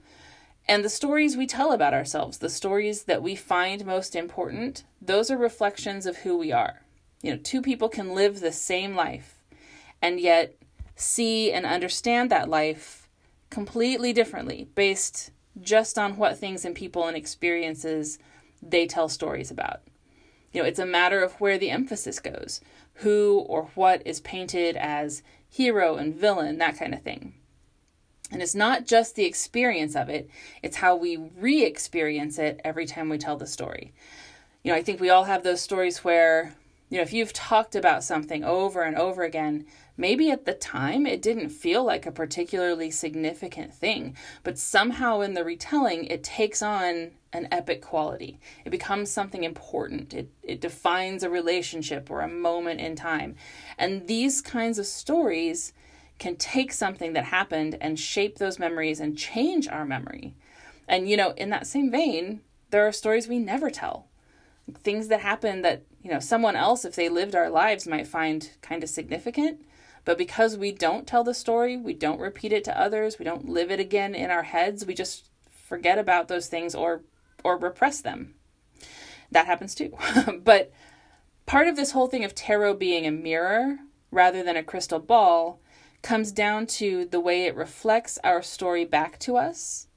And 0.68 0.84
the 0.84 0.90
stories 0.90 1.38
we 1.38 1.46
tell 1.46 1.72
about 1.72 1.94
ourselves, 1.94 2.40
the 2.40 2.50
stories 2.50 3.04
that 3.04 3.22
we 3.22 3.36
find 3.36 3.86
most 3.86 4.16
important, 4.16 4.84
those 5.02 5.30
are 5.30 5.38
reflections 5.38 6.06
of 6.06 6.18
who 6.18 6.38
we 6.38 6.52
are. 6.52 6.82
You 7.22 7.32
know, 7.32 7.40
two 7.42 7.62
people 7.62 7.90
can 7.90 8.16
live 8.16 8.40
the 8.40 8.52
same 8.52 8.96
life 8.96 9.44
and 10.02 10.20
yet 10.20 10.56
see 10.96 11.52
and 11.52 11.66
understand 11.66 12.32
that 12.32 12.50
life 12.50 13.08
completely 13.50 14.12
differently 14.12 14.68
based 14.76 15.32
just 15.62 15.98
on 15.98 16.18
what 16.18 16.38
things 16.38 16.66
and 16.66 16.76
people 16.76 17.08
and 17.08 17.16
experiences 17.16 18.18
they 18.62 18.86
tell 18.88 19.08
stories 19.08 19.52
about. 19.52 19.82
You 20.56 20.62
know, 20.62 20.70
it's 20.70 20.80
a 20.80 20.86
matter 20.86 21.22
of 21.22 21.34
where 21.34 21.58
the 21.58 21.70
emphasis 21.70 22.22
goes, 22.22 22.62
who 22.94 23.40
or 23.40 23.72
what 23.76 24.02
is 24.08 24.22
painted 24.22 24.78
as 24.78 25.22
hero 25.50 25.98
and 25.98 26.16
villain, 26.16 26.60
that 26.60 26.80
kind 26.80 26.94
of 26.94 27.02
thing. 27.02 27.34
And 28.32 28.42
it's 28.42 28.56
not 28.56 28.86
just 28.86 29.16
the 29.16 29.26
experience 29.26 29.98
of 29.98 30.08
it, 30.08 30.30
it's 30.64 30.78
how 30.78 30.96
we 30.96 31.18
re 31.18 31.66
experience 31.66 32.40
it 32.40 32.62
every 32.64 32.86
time 32.86 33.10
we 33.10 33.18
tell 33.18 33.36
the 33.36 33.46
story. 33.46 33.92
You 34.64 34.72
know, 34.72 34.78
I 34.78 34.82
think 34.82 35.02
we 35.02 35.10
all 35.10 35.26
have 35.26 35.44
those 35.44 35.60
stories 35.60 36.06
where, 36.06 36.56
you 36.90 37.00
know, 37.00 37.04
if 37.04 37.12
you've 37.12 37.34
talked 37.34 37.76
about 37.76 38.06
something 38.06 38.46
over 38.46 38.82
and 38.82 38.96
over 38.96 39.24
again, 39.24 39.66
maybe 39.98 40.32
at 40.32 40.46
the 40.46 40.54
time 40.54 41.06
it 41.06 41.22
didn't 41.22 41.50
feel 41.50 41.84
like 41.84 42.06
a 42.06 42.12
particularly 42.12 42.92
significant 42.92 43.74
thing, 43.74 44.16
but 44.44 44.58
somehow 44.58 45.22
in 45.22 45.34
the 45.34 45.44
retelling 45.44 46.06
it 46.06 46.24
takes 46.24 46.62
on 46.62 47.12
an 47.34 47.48
epic 47.52 47.82
quality. 47.82 48.40
It 48.64 48.70
becomes 48.70 49.12
something 49.12 49.44
important. 49.44 50.14
It, 50.14 50.30
it 50.42 50.62
defines 50.62 51.24
a 51.24 51.30
relationship 51.30 52.10
or 52.10 52.22
a 52.22 52.28
moment 52.28 52.80
in 52.80 52.96
time. 52.96 53.36
And 53.78 54.08
these 54.08 54.42
kinds 54.42 54.80
of 54.80 54.86
stories 54.86 55.74
can 56.18 56.38
take 56.38 56.72
something 56.72 57.14
that 57.14 57.26
happened 57.26 57.78
and 57.82 58.00
shape 58.00 58.38
those 58.38 58.58
memories 58.58 59.00
and 59.02 59.18
change 59.18 59.68
our 59.68 59.86
memory. 59.86 60.34
And, 60.88 61.10
you 61.10 61.18
know, 61.18 61.32
in 61.32 61.50
that 61.50 61.68
same 61.68 61.92
vein, 61.92 62.42
there 62.70 62.88
are 62.88 62.92
stories 62.92 63.28
we 63.28 63.40
never 63.40 63.70
tell. 63.70 64.08
Things 64.84 65.10
that 65.10 65.20
happen 65.20 65.62
that, 65.62 65.84
you 66.02 66.12
know, 66.12 66.20
someone 66.20 66.56
else, 66.56 66.86
if 66.86 66.96
they 66.96 67.10
lived 67.10 67.36
our 67.36 67.50
lives, 67.50 67.88
might 67.88 68.08
find 68.08 68.50
kind 68.62 68.82
of 68.82 68.90
significant. 68.90 69.60
But 70.06 70.20
because 70.20 70.56
we 70.56 70.72
don't 70.72 71.08
tell 71.08 71.24
the 71.24 71.34
story, 71.34 71.76
we 71.76 71.94
don't 71.94 72.20
repeat 72.20 72.54
it 72.54 72.64
to 72.66 72.80
others, 72.80 73.18
we 73.18 73.26
don't 73.26 73.50
live 73.50 73.72
it 73.72 73.80
again 73.80 74.14
in 74.16 74.30
our 74.30 74.44
heads, 74.44 74.86
we 74.86 74.94
just 74.94 75.30
forget 75.50 75.98
about 75.98 76.28
those 76.28 76.48
things 76.48 76.76
or 76.76 77.02
or 77.44 77.58
repress 77.58 78.02
them. 78.02 78.36
That 79.32 79.48
happens 79.48 79.76
too. 79.76 79.94
but 80.44 80.72
part 81.46 81.68
of 81.68 81.76
this 81.76 81.92
whole 81.92 82.08
thing 82.08 82.24
of 82.24 82.34
tarot 82.34 82.76
being 82.76 83.06
a 83.06 83.12
mirror 83.12 83.80
rather 84.12 84.44
than 84.44 84.56
a 84.56 84.64
crystal 84.64 85.00
ball 85.00 85.60
comes 86.02 86.32
down 86.32 86.68
to 86.68 87.06
the 87.06 87.20
way 87.20 87.46
it 87.46 87.56
reflects 87.56 88.18
our 88.24 88.42
story 88.42 88.86
back 88.86 89.20
to 89.20 89.38
us 89.38 89.88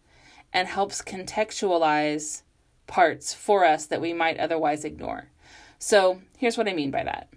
and 0.52 0.66
helps 0.66 1.02
contextualize 1.02 2.42
parts 2.86 3.34
for 3.34 3.64
us 3.64 3.86
that 3.86 4.00
we 4.00 4.14
might 4.14 4.38
otherwise 4.38 4.84
ignore. 4.84 5.28
So, 5.78 6.22
here's 6.38 6.56
what 6.56 6.68
I 6.68 6.72
mean 6.72 6.90
by 6.90 7.04
that. 7.04 7.28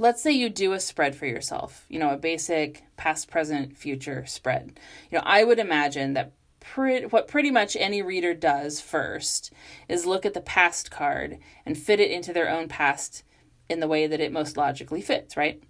Let's 0.00 0.22
say 0.22 0.30
you 0.30 0.48
do 0.48 0.72
a 0.72 0.80
spread 0.80 1.16
for 1.16 1.26
yourself, 1.26 1.84
you 1.88 1.98
know, 1.98 2.10
a 2.10 2.16
basic 2.16 2.84
past, 2.96 3.28
present, 3.30 3.76
future 3.76 4.24
spread. 4.26 4.78
You 5.10 5.18
know, 5.18 5.24
I 5.26 5.42
would 5.42 5.58
imagine 5.58 6.14
that 6.14 6.32
pre- 6.60 7.06
what 7.06 7.26
pretty 7.26 7.50
much 7.50 7.76
any 7.76 8.00
reader 8.00 8.32
does 8.32 8.80
first 8.80 9.52
is 9.88 10.06
look 10.06 10.24
at 10.24 10.34
the 10.34 10.40
past 10.40 10.92
card 10.92 11.38
and 11.66 11.76
fit 11.76 11.98
it 11.98 12.12
into 12.12 12.32
their 12.32 12.48
own 12.48 12.68
past 12.68 13.24
in 13.68 13.80
the 13.80 13.88
way 13.88 14.06
that 14.06 14.20
it 14.20 14.32
most 14.32 14.56
logically 14.56 15.02
fits, 15.02 15.36
right? 15.36 15.60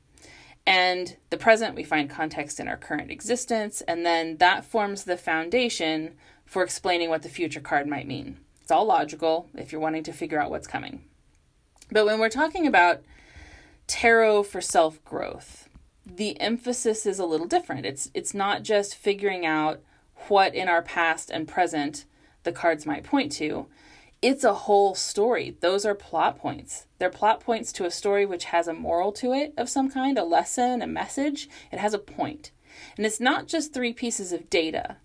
And 0.66 1.16
the 1.30 1.38
present, 1.38 1.74
we 1.74 1.82
find 1.82 2.10
context 2.10 2.60
in 2.60 2.68
our 2.68 2.76
current 2.76 3.10
existence, 3.10 3.80
and 3.88 4.04
then 4.04 4.36
that 4.36 4.66
forms 4.66 5.04
the 5.04 5.16
foundation 5.16 6.14
for 6.44 6.62
explaining 6.62 7.08
what 7.08 7.22
the 7.22 7.30
future 7.30 7.60
card 7.60 7.86
might 7.86 8.06
mean. 8.06 8.40
It's 8.60 8.70
all 8.70 8.84
logical 8.84 9.48
if 9.54 9.72
you're 9.72 9.80
wanting 9.80 10.02
to 10.04 10.12
figure 10.12 10.38
out 10.38 10.50
what's 10.50 10.66
coming. 10.66 11.04
But 11.90 12.04
when 12.04 12.18
we're 12.18 12.28
talking 12.28 12.66
about 12.66 13.02
tarot 13.88 14.44
for 14.44 14.60
self 14.60 15.04
growth, 15.04 15.68
the 16.06 16.40
emphasis 16.40 17.04
is 17.04 17.18
a 17.18 17.26
little 17.26 17.46
different. 17.46 17.84
It's 17.84 18.10
it's 18.14 18.34
not 18.34 18.62
just 18.62 18.94
figuring 18.94 19.44
out 19.44 19.80
what 20.28 20.54
in 20.54 20.68
our 20.68 20.82
past 20.82 21.30
and 21.30 21.48
present 21.48 22.04
the 22.44 22.52
cards 22.52 22.86
might 22.86 23.02
point 23.02 23.32
to. 23.32 23.66
It's 24.20 24.44
a 24.44 24.54
whole 24.54 24.94
story. 24.94 25.56
Those 25.60 25.84
are 25.84 25.94
plot 25.94 26.38
points. 26.38 26.86
They're 26.98 27.10
plot 27.10 27.40
points 27.40 27.72
to 27.74 27.84
a 27.84 27.90
story 27.90 28.26
which 28.26 28.46
has 28.46 28.66
a 28.66 28.74
moral 28.74 29.12
to 29.12 29.32
it 29.32 29.54
of 29.56 29.68
some 29.68 29.90
kind, 29.90 30.18
a 30.18 30.24
lesson, 30.24 30.82
a 30.82 30.88
message. 30.88 31.48
It 31.70 31.78
has 31.78 31.94
a 31.94 31.98
point. 31.98 32.50
And 32.96 33.06
it's 33.06 33.20
not 33.20 33.46
just 33.46 33.72
three 33.72 33.92
pieces 33.92 34.32
of 34.32 34.50
data. 34.50 34.96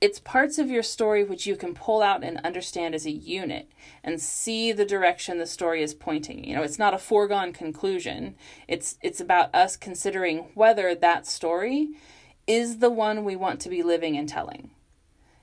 It's 0.00 0.20
parts 0.20 0.58
of 0.58 0.70
your 0.70 0.84
story 0.84 1.24
which 1.24 1.46
you 1.46 1.56
can 1.56 1.74
pull 1.74 2.02
out 2.02 2.22
and 2.22 2.38
understand 2.44 2.94
as 2.94 3.04
a 3.04 3.10
unit 3.10 3.68
and 4.04 4.20
see 4.20 4.70
the 4.70 4.84
direction 4.84 5.38
the 5.38 5.46
story 5.46 5.82
is 5.82 5.92
pointing. 5.92 6.44
You 6.44 6.54
know, 6.54 6.62
it's 6.62 6.78
not 6.78 6.94
a 6.94 6.98
foregone 6.98 7.52
conclusion. 7.52 8.36
It's 8.68 8.96
it's 9.02 9.20
about 9.20 9.52
us 9.52 9.76
considering 9.76 10.50
whether 10.54 10.94
that 10.94 11.26
story 11.26 11.88
is 12.46 12.78
the 12.78 12.90
one 12.90 13.24
we 13.24 13.34
want 13.34 13.60
to 13.60 13.68
be 13.68 13.82
living 13.82 14.16
and 14.16 14.28
telling. 14.28 14.70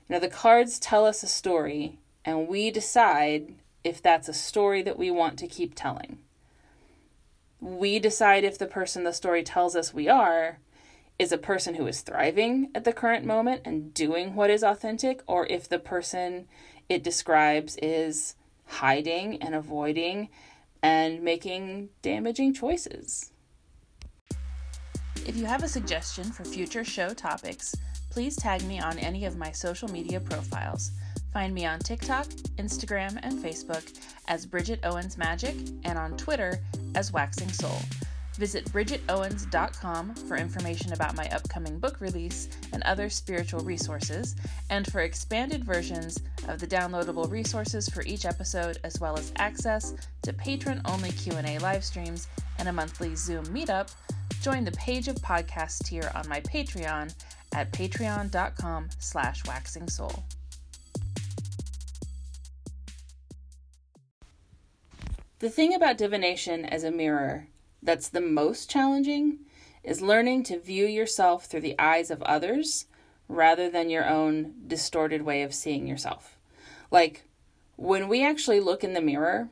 You 0.08 0.14
know, 0.14 0.20
the 0.20 0.28
cards 0.28 0.78
tell 0.78 1.04
us 1.04 1.22
a 1.22 1.28
story, 1.28 1.98
and 2.24 2.48
we 2.48 2.70
decide 2.70 3.54
if 3.84 4.00
that's 4.00 4.28
a 4.28 4.34
story 4.34 4.82
that 4.82 4.98
we 4.98 5.10
want 5.10 5.38
to 5.38 5.46
keep 5.46 5.74
telling. 5.74 6.18
We 7.60 7.98
decide 7.98 8.42
if 8.42 8.56
the 8.56 8.66
person 8.66 9.04
the 9.04 9.12
story 9.12 9.42
tells 9.42 9.76
us 9.76 9.92
we 9.92 10.08
are 10.08 10.58
is 11.18 11.32
a 11.32 11.38
person 11.38 11.74
who 11.74 11.86
is 11.86 12.02
thriving 12.02 12.70
at 12.74 12.84
the 12.84 12.92
current 12.92 13.24
moment 13.24 13.62
and 13.64 13.94
doing 13.94 14.34
what 14.34 14.50
is 14.50 14.62
authentic, 14.62 15.22
or 15.26 15.46
if 15.46 15.68
the 15.68 15.78
person 15.78 16.46
it 16.88 17.02
describes 17.02 17.76
is 17.82 18.34
hiding 18.66 19.42
and 19.42 19.54
avoiding 19.54 20.28
and 20.82 21.22
making 21.22 21.88
damaging 22.02 22.52
choices. 22.52 23.32
If 25.26 25.36
you 25.36 25.46
have 25.46 25.64
a 25.64 25.68
suggestion 25.68 26.24
for 26.24 26.44
future 26.44 26.84
show 26.84 27.12
topics, 27.12 27.74
please 28.10 28.36
tag 28.36 28.62
me 28.64 28.78
on 28.78 28.98
any 28.98 29.24
of 29.24 29.36
my 29.36 29.50
social 29.50 29.88
media 29.88 30.20
profiles. 30.20 30.92
Find 31.32 31.52
me 31.52 31.66
on 31.66 31.80
TikTok, 31.80 32.26
Instagram, 32.58 33.18
and 33.22 33.38
Facebook 33.42 33.98
as 34.28 34.46
Bridget 34.46 34.80
Owens 34.84 35.18
Magic 35.18 35.54
and 35.84 35.98
on 35.98 36.16
Twitter 36.16 36.60
as 36.94 37.12
Waxing 37.12 37.50
Soul. 37.50 37.78
Visit 38.38 38.66
bridgetowens.com 38.66 40.14
for 40.14 40.36
information 40.36 40.92
about 40.92 41.16
my 41.16 41.26
upcoming 41.30 41.78
book 41.78 42.00
release 42.00 42.48
and 42.72 42.82
other 42.82 43.08
spiritual 43.08 43.60
resources, 43.60 44.36
and 44.68 44.90
for 44.92 45.00
expanded 45.00 45.64
versions 45.64 46.20
of 46.46 46.60
the 46.60 46.66
downloadable 46.66 47.30
resources 47.30 47.88
for 47.88 48.02
each 48.02 48.26
episode, 48.26 48.78
as 48.84 49.00
well 49.00 49.18
as 49.18 49.32
access 49.36 49.94
to 50.22 50.32
patron-only 50.34 51.12
Q&A 51.12 51.58
live 51.58 51.82
streams 51.82 52.28
and 52.58 52.68
a 52.68 52.72
monthly 52.72 53.14
Zoom 53.14 53.46
meetup 53.46 53.90
join 54.42 54.64
the 54.64 54.72
page 54.72 55.08
of 55.08 55.16
Podcasts 55.16 55.84
tier 55.84 56.10
on 56.14 56.28
my 56.28 56.40
Patreon 56.42 57.12
at 57.54 57.72
patreon.com 57.72 58.88
slash 58.98 59.42
waxingsoul. 59.44 60.22
The 65.38 65.50
thing 65.50 65.74
about 65.74 65.98
divination 65.98 66.64
as 66.64 66.84
a 66.84 66.90
mirror 66.90 67.48
that's 67.82 68.08
the 68.08 68.20
most 68.20 68.70
challenging 68.70 69.38
is 69.82 70.00
learning 70.02 70.42
to 70.44 70.58
view 70.58 70.86
yourself 70.86 71.46
through 71.46 71.60
the 71.60 71.78
eyes 71.78 72.10
of 72.10 72.22
others 72.22 72.86
rather 73.28 73.70
than 73.70 73.90
your 73.90 74.08
own 74.08 74.54
distorted 74.66 75.22
way 75.22 75.42
of 75.42 75.54
seeing 75.54 75.86
yourself. 75.86 76.38
Like, 76.90 77.24
when 77.76 78.08
we 78.08 78.24
actually 78.24 78.60
look 78.60 78.82
in 78.82 78.94
the 78.94 79.00
mirror, 79.00 79.48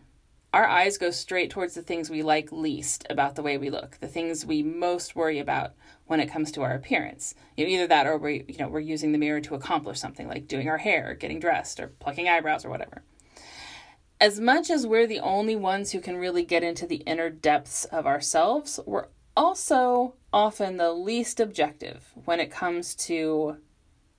our 0.53 0.67
eyes 0.67 0.99
go 0.99 1.11
straight 1.11 1.51
towards 1.51 1.75
the 1.75 1.83
things 1.83 2.09
we 2.09 2.23
like 2.23 2.53
least 2.53 3.05
about 3.11 3.35
the 3.35 3.43
way 3.43 3.59
we 3.59 3.71
look, 3.71 3.99
the 4.01 4.07
things 4.07 4.47
we 4.47 4.63
most 4.63 5.17
worry 5.17 5.41
about 5.41 5.73
when 6.07 6.21
it 6.21 6.31
comes 6.31 6.53
to 6.53 6.63
our 6.63 6.75
appearance. 6.75 7.35
You 7.57 7.65
know, 7.65 7.73
either 7.73 7.87
that 7.89 8.07
or 8.07 8.19
we, 8.19 8.45
you 8.47 8.59
know, 8.59 8.69
we're 8.69 8.81
using 8.81 9.11
the 9.11 9.19
mirror 9.19 9.41
to 9.41 9.57
accomplish 9.57 9.99
something 9.99 10.29
like 10.29 10.47
doing 10.47 10.69
our 10.69 10.79
hair, 10.79 11.15
getting 11.15 11.41
dressed, 11.41 11.81
or 11.81 11.89
plucking 11.99 12.29
eyebrows 12.29 12.65
or 12.65 12.71
whatever. 12.71 13.03
As 14.25 14.41
much 14.41 14.71
as 14.71 14.87
we're 14.87 15.07
the 15.07 15.21
only 15.21 15.55
ones 15.55 15.93
who 15.93 16.01
can 16.01 16.17
really 16.17 16.45
get 16.45 16.63
into 16.63 16.87
the 16.87 17.03
inner 17.05 17.29
depths 17.29 17.85
of 17.85 18.07
ourselves, 18.07 18.81
we're 18.87 19.09
also 19.37 20.15
often 20.33 20.79
the 20.79 20.95
least 20.95 21.41
objective 21.41 22.11
when 22.25 22.41
it 22.41 22.51
comes 22.51 22.95
to 22.95 23.59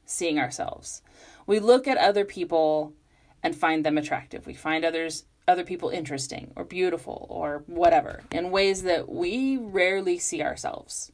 seeing 0.06 0.38
ourselves. 0.38 1.02
We 1.48 1.58
look 1.58 1.88
at 1.88 1.98
other 1.98 2.24
people 2.24 2.94
and 3.42 3.56
find 3.56 3.84
them 3.84 3.98
attractive. 3.98 4.46
We 4.46 4.54
find 4.54 4.86
others 4.86 5.26
other 5.48 5.64
people 5.64 5.90
interesting 5.90 6.54
or 6.56 6.66
beautiful 6.66 7.26
or 7.28 7.64
whatever 7.66 8.22
in 8.30 8.52
ways 8.52 8.84
that 8.84 9.10
we 9.10 9.58
rarely 9.58 10.20
see 10.20 10.44
ourselves. 10.44 11.12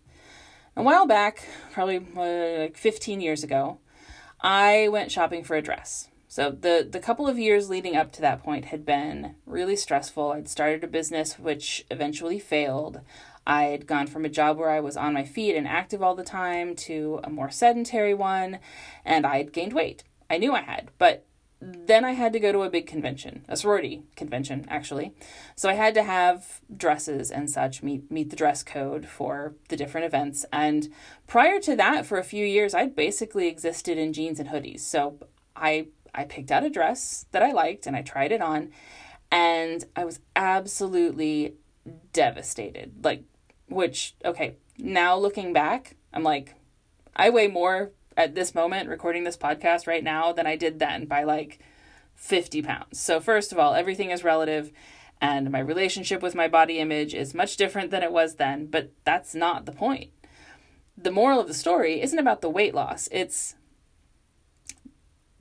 A 0.76 0.84
while 0.84 1.08
back, 1.08 1.48
probably 1.72 2.06
uh, 2.18 2.64
like 2.64 2.76
15 2.76 3.22
years 3.22 3.42
ago, 3.42 3.80
I 4.42 4.90
went 4.90 5.14
shopping 5.14 5.46
for 5.46 5.56
a 5.56 5.62
dress. 5.62 6.10
So 6.32 6.50
the 6.50 6.88
the 6.90 7.02
couple 7.02 7.28
of 7.28 7.38
years 7.38 7.70
leading 7.70 7.98
up 7.98 8.14
to 8.14 8.22
that 8.22 8.42
point 8.42 8.64
had 8.64 8.86
been 8.86 9.36
really 9.46 9.76
stressful. 9.76 10.32
I'd 10.32 10.48
started 10.48 10.82
a 10.82 10.88
business 10.88 11.38
which 11.38 11.86
eventually 11.92 12.40
failed. 12.40 13.02
I'd 13.46 13.86
gone 13.86 14.08
from 14.08 14.24
a 14.24 14.30
job 14.30 14.58
where 14.58 14.70
I 14.70 14.80
was 14.80 14.96
on 14.96 15.14
my 15.14 15.26
feet 15.26 15.58
and 15.58 15.68
active 15.68 16.02
all 16.02 16.16
the 16.16 16.24
time 16.24 16.74
to 16.88 17.20
a 17.26 17.30
more 17.30 17.50
sedentary 17.50 18.14
one, 18.14 18.60
and 19.04 19.26
I'd 19.26 19.52
gained 19.52 19.74
weight. 19.74 20.06
I 20.30 20.38
knew 20.38 20.54
I 20.54 20.62
had, 20.62 20.92
but 20.98 21.26
then 21.60 22.06
I 22.06 22.14
had 22.14 22.32
to 22.32 22.40
go 22.40 22.54
to 22.54 22.62
a 22.62 22.70
big 22.70 22.88
convention, 22.88 23.44
a 23.50 23.58
sorority 23.58 24.04
convention, 24.16 24.66
actually. 24.70 25.14
So 25.58 25.68
I 25.68 25.74
had 25.74 25.94
to 25.96 26.04
have 26.04 26.62
dresses 26.74 27.30
and 27.30 27.50
such 27.50 27.84
meet 27.84 28.10
meet 28.10 28.30
the 28.30 28.38
dress 28.38 28.64
code 28.64 29.06
for 29.06 29.56
the 29.68 29.76
different 29.76 30.06
events. 30.06 30.46
And 30.54 30.94
prior 31.28 31.60
to 31.60 31.76
that, 31.76 32.06
for 32.06 32.18
a 32.18 32.24
few 32.24 32.46
years, 32.46 32.74
I'd 32.74 32.96
basically 32.96 33.50
existed 33.50 33.98
in 33.98 34.14
jeans 34.14 34.40
and 34.40 34.48
hoodies. 34.48 34.80
So 34.80 35.18
I 35.58 35.88
I 36.14 36.26
picked 36.26 36.52
out 36.52 36.64
a 36.64 36.70
dress 36.70 37.26
that 37.32 37.44
I 37.44 37.52
liked 37.52 37.88
and 37.88 37.96
I 37.96 38.02
tried 38.02 38.32
it 38.32 38.42
on, 38.42 38.72
and 39.32 39.86
I 39.96 40.06
was 40.06 40.20
absolutely 40.36 41.56
devastated. 42.14 43.04
Like, 43.04 43.24
which 43.70 44.16
okay, 44.26 44.56
now 44.78 45.18
looking 45.18 45.54
back, 45.54 45.96
I'm 46.14 46.24
like, 46.24 46.56
I 47.16 47.30
weigh 47.30 47.48
more 47.48 47.92
at 48.18 48.36
this 48.36 48.54
moment 48.54 48.90
recording 48.90 49.24
this 49.24 49.38
podcast 49.38 49.88
right 49.88 50.04
now 50.04 50.32
than 50.32 50.46
I 50.46 50.56
did 50.56 50.80
then 50.80 51.06
by 51.06 51.24
like 51.24 51.60
50 52.16 52.62
pounds. 52.62 53.00
So, 53.00 53.20
first 53.20 53.52
of 53.52 53.60
all, 53.60 53.74
everything 53.74 54.12
is 54.12 54.24
relative, 54.24 54.72
and 55.20 55.52
my 55.52 55.60
relationship 55.60 56.22
with 56.22 56.36
my 56.36 56.48
body 56.48 56.80
image 56.80 57.14
is 57.14 57.34
much 57.34 57.58
different 57.58 57.92
than 57.92 58.04
it 58.04 58.12
was 58.12 58.36
then, 58.36 58.68
but 58.68 58.92
that's 59.04 59.34
not 59.34 59.66
the 59.66 59.72
point. 59.72 60.12
The 60.98 61.12
moral 61.12 61.40
of 61.40 61.48
the 61.48 61.54
story 61.54 62.02
isn't 62.02 62.20
about 62.20 62.42
the 62.42 62.50
weight 62.50 62.76
loss. 62.76 63.08
It's 63.12 63.56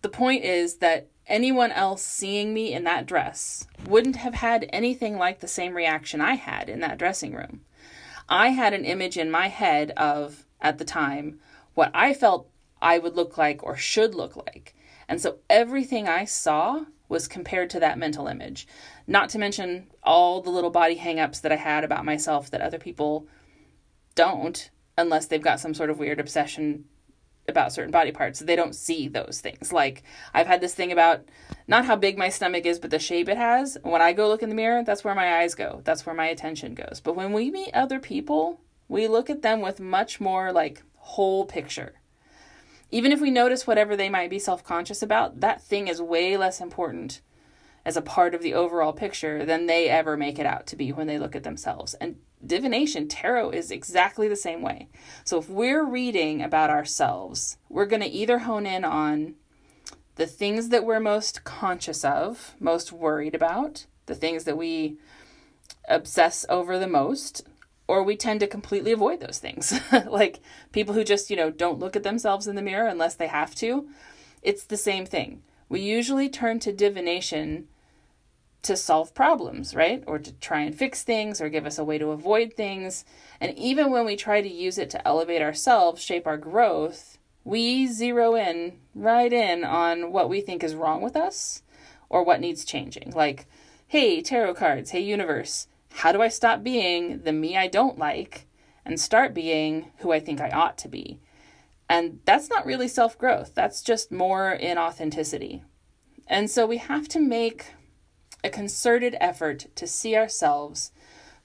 the 0.03 0.09
point 0.09 0.45
is 0.45 0.77
that 0.77 1.09
anyone 1.27 1.73
else 1.73 2.03
seeing 2.03 2.53
me 2.53 2.73
in 2.73 2.85
that 2.85 3.07
dress 3.07 3.67
wouldn't 3.87 4.17
have 4.17 4.35
had 4.35 4.69
anything 4.73 5.17
like 5.17 5.41
the 5.41 5.49
same 5.49 5.75
reaction 5.75 6.21
I 6.21 6.35
had 6.35 6.69
in 6.69 6.81
that 6.81 6.99
dressing 6.99 7.35
room. 7.35 7.61
I 8.29 8.49
had 8.49 8.75
an 8.75 8.85
image 8.85 9.17
in 9.17 9.31
my 9.31 9.49
head 9.49 9.91
of, 9.97 10.45
at 10.61 10.79
the 10.79 10.85
time, 10.85 11.41
what 11.75 11.91
I 11.95 12.15
felt 12.15 12.49
I 12.81 12.99
would 12.99 13.17
look 13.17 13.37
like 13.37 13.63
or 13.63 13.77
should 13.77 14.15
look 14.15 14.37
like. 14.37 14.75
And 15.09 15.21
so 15.21 15.39
everything 15.49 16.09
I 16.09 16.25
saw 16.25 16.85
was 17.09 17.27
compared 17.27 17.69
to 17.71 17.81
that 17.81 17.99
mental 17.99 18.29
image. 18.29 18.67
Not 19.07 19.29
to 19.31 19.39
mention 19.39 19.89
all 20.03 20.41
the 20.41 20.51
little 20.51 20.71
body 20.71 20.97
hangups 20.97 21.41
that 21.41 21.53
I 21.53 21.57
had 21.57 21.83
about 21.83 22.05
myself 22.05 22.51
that 22.51 22.61
other 22.61 22.79
people 22.79 23.27
don't, 24.15 24.71
unless 24.97 25.27
they've 25.27 25.43
got 25.43 25.61
some 25.61 25.75
sort 25.75 25.91
of 25.91 25.99
weird 25.99 26.21
obsession 26.21 26.85
about 27.49 27.73
certain 27.73 27.91
body 27.91 28.13
parts. 28.13 28.41
They 28.41 28.57
don't 28.57 28.75
see 28.75 29.09
those 29.09 29.41
things. 29.41 29.73
Like 29.73 30.03
I've 30.33 30.47
had 30.47 30.61
this 30.61 30.75
thing 30.75 30.93
about 30.93 31.25
not 31.67 31.85
how 31.85 31.97
big 31.97 32.17
my 32.17 32.29
stomach 32.29 32.67
is, 32.67 32.79
but 32.79 32.91
the 32.91 32.99
shape 32.99 33.29
it 33.29 33.37
has. 33.37 33.77
When 33.83 34.03
I 34.03 34.13
go 34.13 34.29
look 34.29 34.43
in 34.43 34.49
the 34.49 34.55
mirror, 34.55 34.83
that's 34.85 35.05
where 35.05 35.15
my 35.15 35.41
eyes 35.41 35.55
go. 35.55 35.83
That's 35.85 36.07
where 36.07 36.15
my 36.15 36.27
attention 36.27 36.75
goes. 36.75 37.01
But 37.03 37.17
when 37.17 37.33
we 37.33 37.51
meet 37.51 37.75
other 37.75 38.01
people, 38.01 38.61
we 38.89 39.07
look 39.07 39.31
at 39.31 39.43
them 39.43 39.61
with 39.61 39.81
much 39.81 40.21
more 40.21 40.53
like 40.53 40.83
whole 40.97 41.45
picture. 41.45 41.95
Even 42.91 43.13
if 43.13 43.21
we 43.21 43.31
notice 43.31 43.67
whatever 43.67 43.97
they 43.97 44.09
might 44.09 44.31
be 44.31 44.39
self 44.39 44.65
conscious 44.65 45.03
about, 45.03 45.41
that 45.41 45.63
thing 45.63 45.89
is 45.89 46.03
way 46.03 46.37
less 46.37 46.61
important 46.61 47.21
as 47.85 47.97
a 47.97 48.03
part 48.03 48.35
of 48.35 48.43
the 48.43 48.55
overall 48.55 48.93
picture 48.93 49.45
than 49.45 49.67
they 49.67 49.89
ever 49.89 50.17
make 50.17 50.39
it 50.39 50.47
out 50.47 50.67
to 50.67 50.77
be 50.77 50.93
when 50.93 51.07
they 51.07 51.19
look 51.19 51.35
at 51.35 51.45
themselves. 51.45 51.95
And 51.95 52.17
divination, 52.45 53.09
tarot 53.09 53.51
is 53.51 53.71
exactly 53.71 54.29
the 54.29 54.37
same 54.37 54.63
way. 54.63 54.89
So 55.25 55.39
if 55.39 55.49
we're 55.49 55.85
reading 55.85 56.43
about 56.43 56.71
ourselves, 56.71 57.59
we're 57.69 57.87
going 57.87 58.03
to 58.03 58.09
either 58.09 58.41
hone 58.41 58.67
in 58.67 58.85
on 58.85 59.35
the 60.17 60.27
things 60.27 60.69
that 60.69 60.85
we're 60.85 61.01
most 61.01 61.45
conscious 61.45 62.05
of, 62.05 62.55
most 62.59 62.93
worried 62.93 63.35
about, 63.35 63.87
the 64.07 64.15
things 64.15 64.45
that 64.45 64.57
we 64.57 64.99
obsess 65.89 66.45
over 66.49 66.79
the 66.79 66.87
most, 66.87 67.47
or 67.89 68.03
we 68.03 68.17
tend 68.17 68.41
to 68.41 68.47
completely 68.47 68.93
avoid 68.93 69.21
those 69.21 69.39
things. 69.39 69.81
like 70.07 70.41
people 70.73 70.95
who 70.95 71.05
just, 71.05 71.31
you 71.31 71.37
know, 71.37 71.51
don't 71.51 71.79
look 71.79 71.97
at 71.97 72.03
themselves 72.03 72.47
in 72.47 72.55
the 72.55 72.63
mirror 72.63 72.87
unless 72.87 73.15
they 73.15 73.29
have 73.29 73.55
to. 73.57 73.89
It's 74.43 74.65
the 74.65 74.77
same 74.77 75.07
thing. 75.07 75.43
We 75.69 75.81
usually 75.81 76.29
turn 76.29 76.59
to 76.61 76.73
divination 76.73 77.69
to 78.63 78.77
solve 78.77 79.15
problems, 79.15 79.75
right? 79.75 80.05
Or 80.07 80.19
to 80.19 80.33
try 80.35 80.61
and 80.61 80.75
fix 80.75 81.03
things 81.03 81.41
or 81.41 81.49
give 81.49 81.67
us 81.67 81.79
a 81.79 81.85
way 81.85 81.99
to 81.99 82.11
avoid 82.11 82.55
things. 82.55 83.05
And 83.41 83.57
even 83.57 83.91
when 83.91 84.05
we 84.05 84.17
try 84.17 84.43
to 84.43 84.49
use 84.49 84.79
it 84.79 84.91
to 84.91 85.09
elevate 85.09 85.43
ourselves, 85.43 86.03
shape 86.03 86.27
our 86.27 86.37
growth, 86.37 87.19
we 87.45 87.87
zero 87.87 88.35
in 88.35 88.79
right 88.95 89.33
in 89.33 89.65
on 89.65 90.13
what 90.13 90.29
we 90.29 90.41
think 90.41 90.63
is 90.63 90.75
wrong 90.75 91.01
with 91.01 91.17
us 91.17 91.63
or 92.09 92.23
what 92.23 92.41
needs 92.41 92.65
changing. 92.65 93.13
Like, 93.15 93.47
hey, 93.87 94.21
tarot 94.21 94.55
cards, 94.55 94.91
hey, 94.91 95.01
universe, 95.01 95.67
how 95.93 96.13
do 96.13 96.21
I 96.21 96.29
stop 96.29 96.63
being 96.63 97.23
the 97.23 97.33
me 97.33 97.57
I 97.57 97.67
don't 97.67 97.99
like 97.99 98.47
and 98.85 99.01
start 99.01 99.35
being 99.35 99.91
who 99.99 100.13
I 100.13 100.21
think 100.21 100.41
I 100.41 100.51
ought 100.51 100.77
to 100.79 100.89
be? 100.89 101.19
And 101.89 102.21
that's 102.25 102.49
not 102.49 102.67
really 102.67 102.89
self 102.89 103.19
growth, 103.19 103.53
that's 103.55 103.83
just 103.83 104.13
more 104.13 104.57
inauthenticity. 104.61 105.63
And 106.27 106.49
so 106.49 106.67
we 106.67 106.77
have 106.77 107.09
to 107.09 107.19
make 107.19 107.67
a 108.43 108.51
concerted 108.51 109.17
effort 109.21 109.67
to 109.77 109.87
see 109.87 110.17
ourselves 110.17 110.93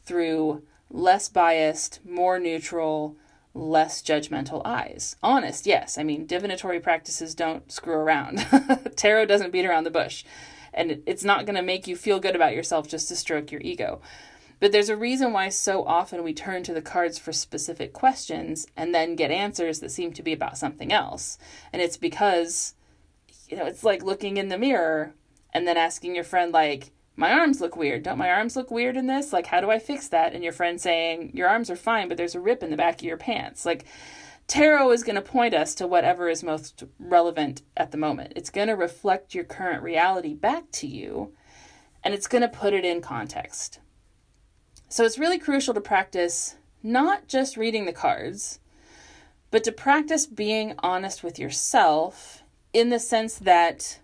through 0.06 0.64
less 0.90 1.30
biased, 1.30 2.00
more 2.06 2.40
neutral, 2.40 3.18
less 3.54 4.02
judgmental 4.02 4.62
eyes. 4.66 5.16
Honest, 5.24 5.66
yes. 5.66 5.98
I 5.98 6.04
mean, 6.04 6.26
divinatory 6.26 6.80
practices 6.80 7.34
don't 7.34 7.72
screw 7.72 7.96
around. 7.96 8.46
Tarot 8.96 9.26
doesn't 9.26 9.52
beat 9.52 9.66
around 9.66 9.86
the 9.86 9.92
bush. 9.92 10.24
And 10.74 11.02
it's 11.06 11.24
not 11.24 11.46
going 11.46 11.56
to 11.56 11.62
make 11.62 11.88
you 11.88 11.96
feel 11.96 12.20
good 12.20 12.36
about 12.36 12.54
yourself 12.54 12.88
just 12.88 13.08
to 13.08 13.16
stroke 13.16 13.52
your 13.52 13.62
ego. 13.62 14.02
But 14.60 14.72
there's 14.72 14.90
a 14.90 14.98
reason 14.98 15.32
why 15.32 15.50
so 15.50 15.86
often 15.86 16.24
we 16.24 16.34
turn 16.34 16.64
to 16.64 16.74
the 16.74 16.82
cards 16.82 17.18
for 17.18 17.32
specific 17.32 17.94
questions 17.94 18.68
and 18.76 18.94
then 18.94 19.16
get 19.16 19.32
answers 19.32 19.80
that 19.80 19.92
seem 19.92 20.14
to 20.14 20.24
be 20.24 20.34
about 20.34 20.58
something 20.58 20.92
else. 20.92 21.38
And 21.72 21.82
it's 21.82 21.98
because, 21.98 22.74
you 23.48 23.58
know, 23.58 23.66
it's 23.66 23.84
like 23.84 24.04
looking 24.04 24.38
in 24.38 24.50
the 24.50 24.58
mirror 24.58 25.14
and 25.56 25.66
then 25.66 25.78
asking 25.78 26.14
your 26.14 26.26
friend, 26.26 26.52
like, 26.52 26.92
my 27.16 27.32
arms 27.32 27.62
look 27.62 27.78
weird. 27.78 28.04
Don't 28.04 28.18
my 28.18 28.30
arms 28.30 28.58
look 28.58 28.70
weird 28.70 28.98
in 28.98 29.08
this? 29.08 29.32
Like, 29.32 29.48
how 29.48 29.62
do 29.62 29.72
I 29.72 29.80
fix 29.80 30.10
that? 30.10 30.34
And 30.34 30.44
your 30.44 30.52
friend 30.52 30.82
saying, 30.82 31.32
your 31.34 31.48
arms 31.48 31.70
are 31.70 31.78
fine, 31.78 32.10
but 32.10 32.18
there's 32.18 32.36
a 32.36 32.42
rip 32.42 32.62
in 32.62 32.72
the 32.72 32.76
back 32.76 32.96
of 32.96 33.04
your 33.04 33.16
pants. 33.16 33.66
Like, 33.66 33.86
tarot 34.48 34.92
is 34.92 35.04
going 35.04 35.16
to 35.16 35.22
point 35.22 35.54
us 35.54 35.74
to 35.76 35.88
whatever 35.88 36.28
is 36.28 36.44
most 36.44 36.84
relevant 37.00 37.62
at 37.78 37.92
the 37.92 37.98
moment. 37.98 38.34
It's 38.36 38.50
going 38.50 38.68
to 38.68 38.76
reflect 38.76 39.34
your 39.34 39.46
current 39.46 39.82
reality 39.82 40.34
back 40.34 40.70
to 40.74 40.88
you, 40.88 41.32
and 42.04 42.14
it's 42.14 42.28
going 42.28 42.42
to 42.42 42.50
put 42.50 42.74
it 42.74 42.84
in 42.84 43.00
context. 43.00 43.80
So 44.90 45.06
it's 45.06 45.18
really 45.18 45.40
crucial 45.40 45.74
to 45.74 45.80
practice 45.80 46.58
not 46.84 47.30
just 47.30 47.56
reading 47.56 47.86
the 47.86 47.94
cards, 47.94 48.60
but 49.52 49.64
to 49.64 49.72
practice 49.72 50.26
being 50.26 50.76
honest 50.80 51.24
with 51.24 51.40
yourself 51.40 52.44
in 52.74 52.90
the 52.90 53.00
sense 53.00 53.36
that 53.36 54.02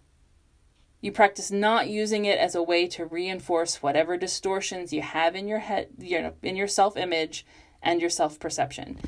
you 1.01 1.11
practice 1.11 1.51
not 1.51 1.89
using 1.89 2.25
it 2.25 2.37
as 2.37 2.53
a 2.53 2.63
way 2.63 2.87
to 2.87 3.05
reinforce 3.05 3.81
whatever 3.81 4.17
distortions 4.17 4.93
you 4.93 5.01
have 5.01 5.35
in 5.35 5.47
your 5.47 5.59
head, 5.59 5.89
you 5.97 6.21
know, 6.21 6.33
in 6.43 6.55
your 6.55 6.67
self-image 6.67 7.45
and 7.81 7.99
your 7.99 8.09
self-perception. 8.09 8.99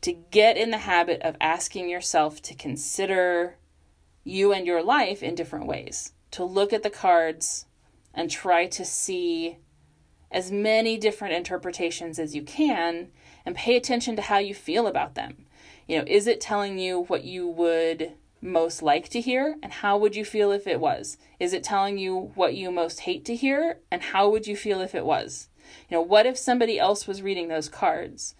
To 0.00 0.12
get 0.12 0.56
in 0.56 0.70
the 0.70 0.78
habit 0.78 1.20
of 1.22 1.36
asking 1.40 1.88
yourself 1.88 2.40
to 2.42 2.54
consider 2.54 3.56
you 4.24 4.52
and 4.52 4.66
your 4.66 4.82
life 4.82 5.22
in 5.22 5.34
different 5.34 5.66
ways. 5.66 6.12
To 6.32 6.44
look 6.44 6.72
at 6.72 6.82
the 6.82 6.90
cards 6.90 7.66
and 8.14 8.30
try 8.30 8.66
to 8.66 8.84
see 8.84 9.58
as 10.30 10.50
many 10.50 10.96
different 10.96 11.34
interpretations 11.34 12.18
as 12.18 12.34
you 12.34 12.42
can 12.42 13.08
and 13.44 13.54
pay 13.54 13.76
attention 13.76 14.16
to 14.16 14.22
how 14.22 14.38
you 14.38 14.54
feel 14.54 14.86
about 14.86 15.14
them. 15.14 15.46
You 15.86 15.98
know, 15.98 16.04
is 16.06 16.26
it 16.26 16.40
telling 16.40 16.78
you 16.78 17.02
what 17.04 17.24
you 17.24 17.46
would 17.46 18.14
most 18.44 18.82
like 18.82 19.08
to 19.08 19.20
hear 19.20 19.56
and 19.62 19.72
how 19.72 19.96
would 19.96 20.14
you 20.14 20.24
feel 20.24 20.52
if 20.52 20.66
it 20.66 20.78
was? 20.78 21.16
Is 21.40 21.52
it 21.52 21.64
telling 21.64 21.96
you 21.98 22.32
what 22.34 22.54
you 22.54 22.70
most 22.70 23.00
hate 23.00 23.24
to 23.24 23.34
hear 23.34 23.78
and 23.90 24.02
how 24.02 24.28
would 24.28 24.46
you 24.46 24.54
feel 24.54 24.80
if 24.80 24.94
it 24.94 25.06
was? 25.06 25.48
You 25.88 25.96
know, 25.96 26.02
what 26.02 26.26
if 26.26 26.36
somebody 26.36 26.78
else 26.78 27.06
was 27.06 27.22
reading 27.22 27.48
those 27.48 27.68
cards? 27.68 28.34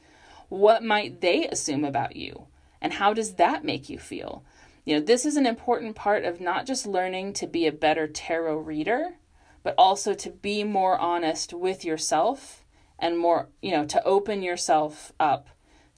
What 0.51 0.85
might 0.85 1.21
they 1.21 1.49
assume 1.49 1.85
about 1.85 2.17
you? 2.17 2.47
And 2.81 2.93
how 2.93 3.15
does 3.15 3.35
that 3.35 3.65
make 3.65 3.89
you 3.89 3.99
feel? 3.99 4.45
You 4.85 4.97
know, 4.97 5.01
this 5.01 5.25
is 5.25 5.37
an 5.37 5.47
important 5.47 5.97
part 5.97 6.25
of 6.25 6.41
not 6.41 6.67
just 6.67 6.87
learning 6.87 7.33
to 7.35 7.47
be 7.47 7.67
a 7.67 7.73
better 7.73 8.07
tarot 8.07 8.59
reader, 8.59 9.15
but 9.63 9.75
also 9.79 10.13
to 10.13 10.31
be 10.31 10.63
more 10.63 10.99
honest 10.99 11.55
with 11.55 11.85
yourself 11.85 12.63
and 12.99 13.19
more, 13.19 13.49
you 13.63 13.71
know, 13.71 13.87
to 13.87 14.05
open 14.05 14.43
yourself 14.43 15.13
up 15.19 15.49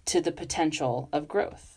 to 0.05 0.21
the 0.21 0.31
potential 0.31 1.09
of 1.12 1.27
growth. 1.27 1.76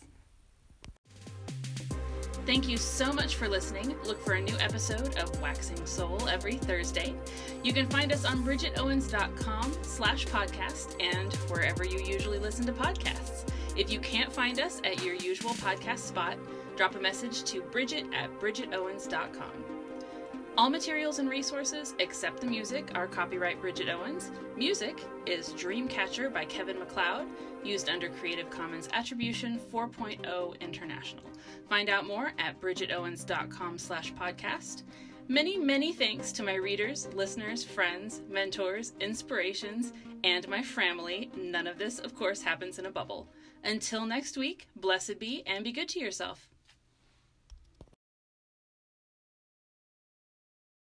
Thank 2.46 2.68
you 2.68 2.76
so 2.76 3.12
much 3.12 3.36
for 3.36 3.48
listening. 3.48 3.94
Look 4.04 4.20
for 4.24 4.32
a 4.32 4.40
new 4.40 4.56
episode 4.58 5.16
of 5.18 5.40
Waxing 5.40 5.84
Soul 5.86 6.28
every 6.28 6.56
Thursday. 6.56 7.14
You 7.62 7.72
can 7.72 7.86
find 7.88 8.12
us 8.12 8.24
on 8.24 8.42
bridgetowens.com 8.44 9.72
slash 9.82 10.26
podcast 10.26 10.96
and 11.00 11.32
wherever 11.48 11.84
you 11.84 12.00
usually 12.00 12.38
listen 12.38 12.66
to 12.66 12.72
podcasts. 12.72 13.44
If 13.76 13.90
you 13.90 14.00
can't 14.00 14.32
find 14.32 14.58
us 14.58 14.80
at 14.84 15.04
your 15.04 15.14
usual 15.14 15.52
podcast 15.52 15.98
spot, 16.00 16.36
drop 16.76 16.96
a 16.96 17.00
message 17.00 17.44
to 17.44 17.62
bridget 17.62 18.06
at 18.14 18.30
bridgetowens.com. 18.40 19.64
All 20.56 20.70
materials 20.70 21.20
and 21.20 21.30
resources, 21.30 21.94
except 22.00 22.40
the 22.40 22.46
music, 22.46 22.90
are 22.94 23.06
copyright 23.06 23.60
Bridget 23.60 23.88
Owens. 23.88 24.30
Music 24.56 25.00
is 25.24 25.50
Dreamcatcher 25.50 26.32
by 26.32 26.44
Kevin 26.44 26.78
MacLeod, 26.78 27.26
used 27.64 27.88
under 27.88 28.08
Creative 28.08 28.50
Commons 28.50 28.88
Attribution 28.92 29.58
4.0 29.72 30.60
International. 30.60 31.24
Find 31.68 31.88
out 31.88 32.06
more 32.06 32.32
at 32.38 32.60
bridgetowens.com 32.60 33.78
slash 33.78 34.12
podcast. 34.14 34.82
Many, 35.28 35.56
many 35.56 35.92
thanks 35.92 36.32
to 36.32 36.42
my 36.42 36.54
readers, 36.54 37.08
listeners, 37.14 37.62
friends, 37.62 38.22
mentors, 38.28 38.94
inspirations, 39.00 39.92
and 40.24 40.46
my 40.48 40.62
family. 40.62 41.30
None 41.36 41.66
of 41.66 41.78
this, 41.78 42.00
of 42.00 42.16
course, 42.16 42.42
happens 42.42 42.78
in 42.78 42.86
a 42.86 42.90
bubble. 42.90 43.28
Until 43.62 44.04
next 44.04 44.36
week, 44.36 44.66
blessed 44.74 45.18
be 45.18 45.44
and 45.46 45.62
be 45.62 45.72
good 45.72 45.88
to 45.90 46.00
yourself. 46.00 46.49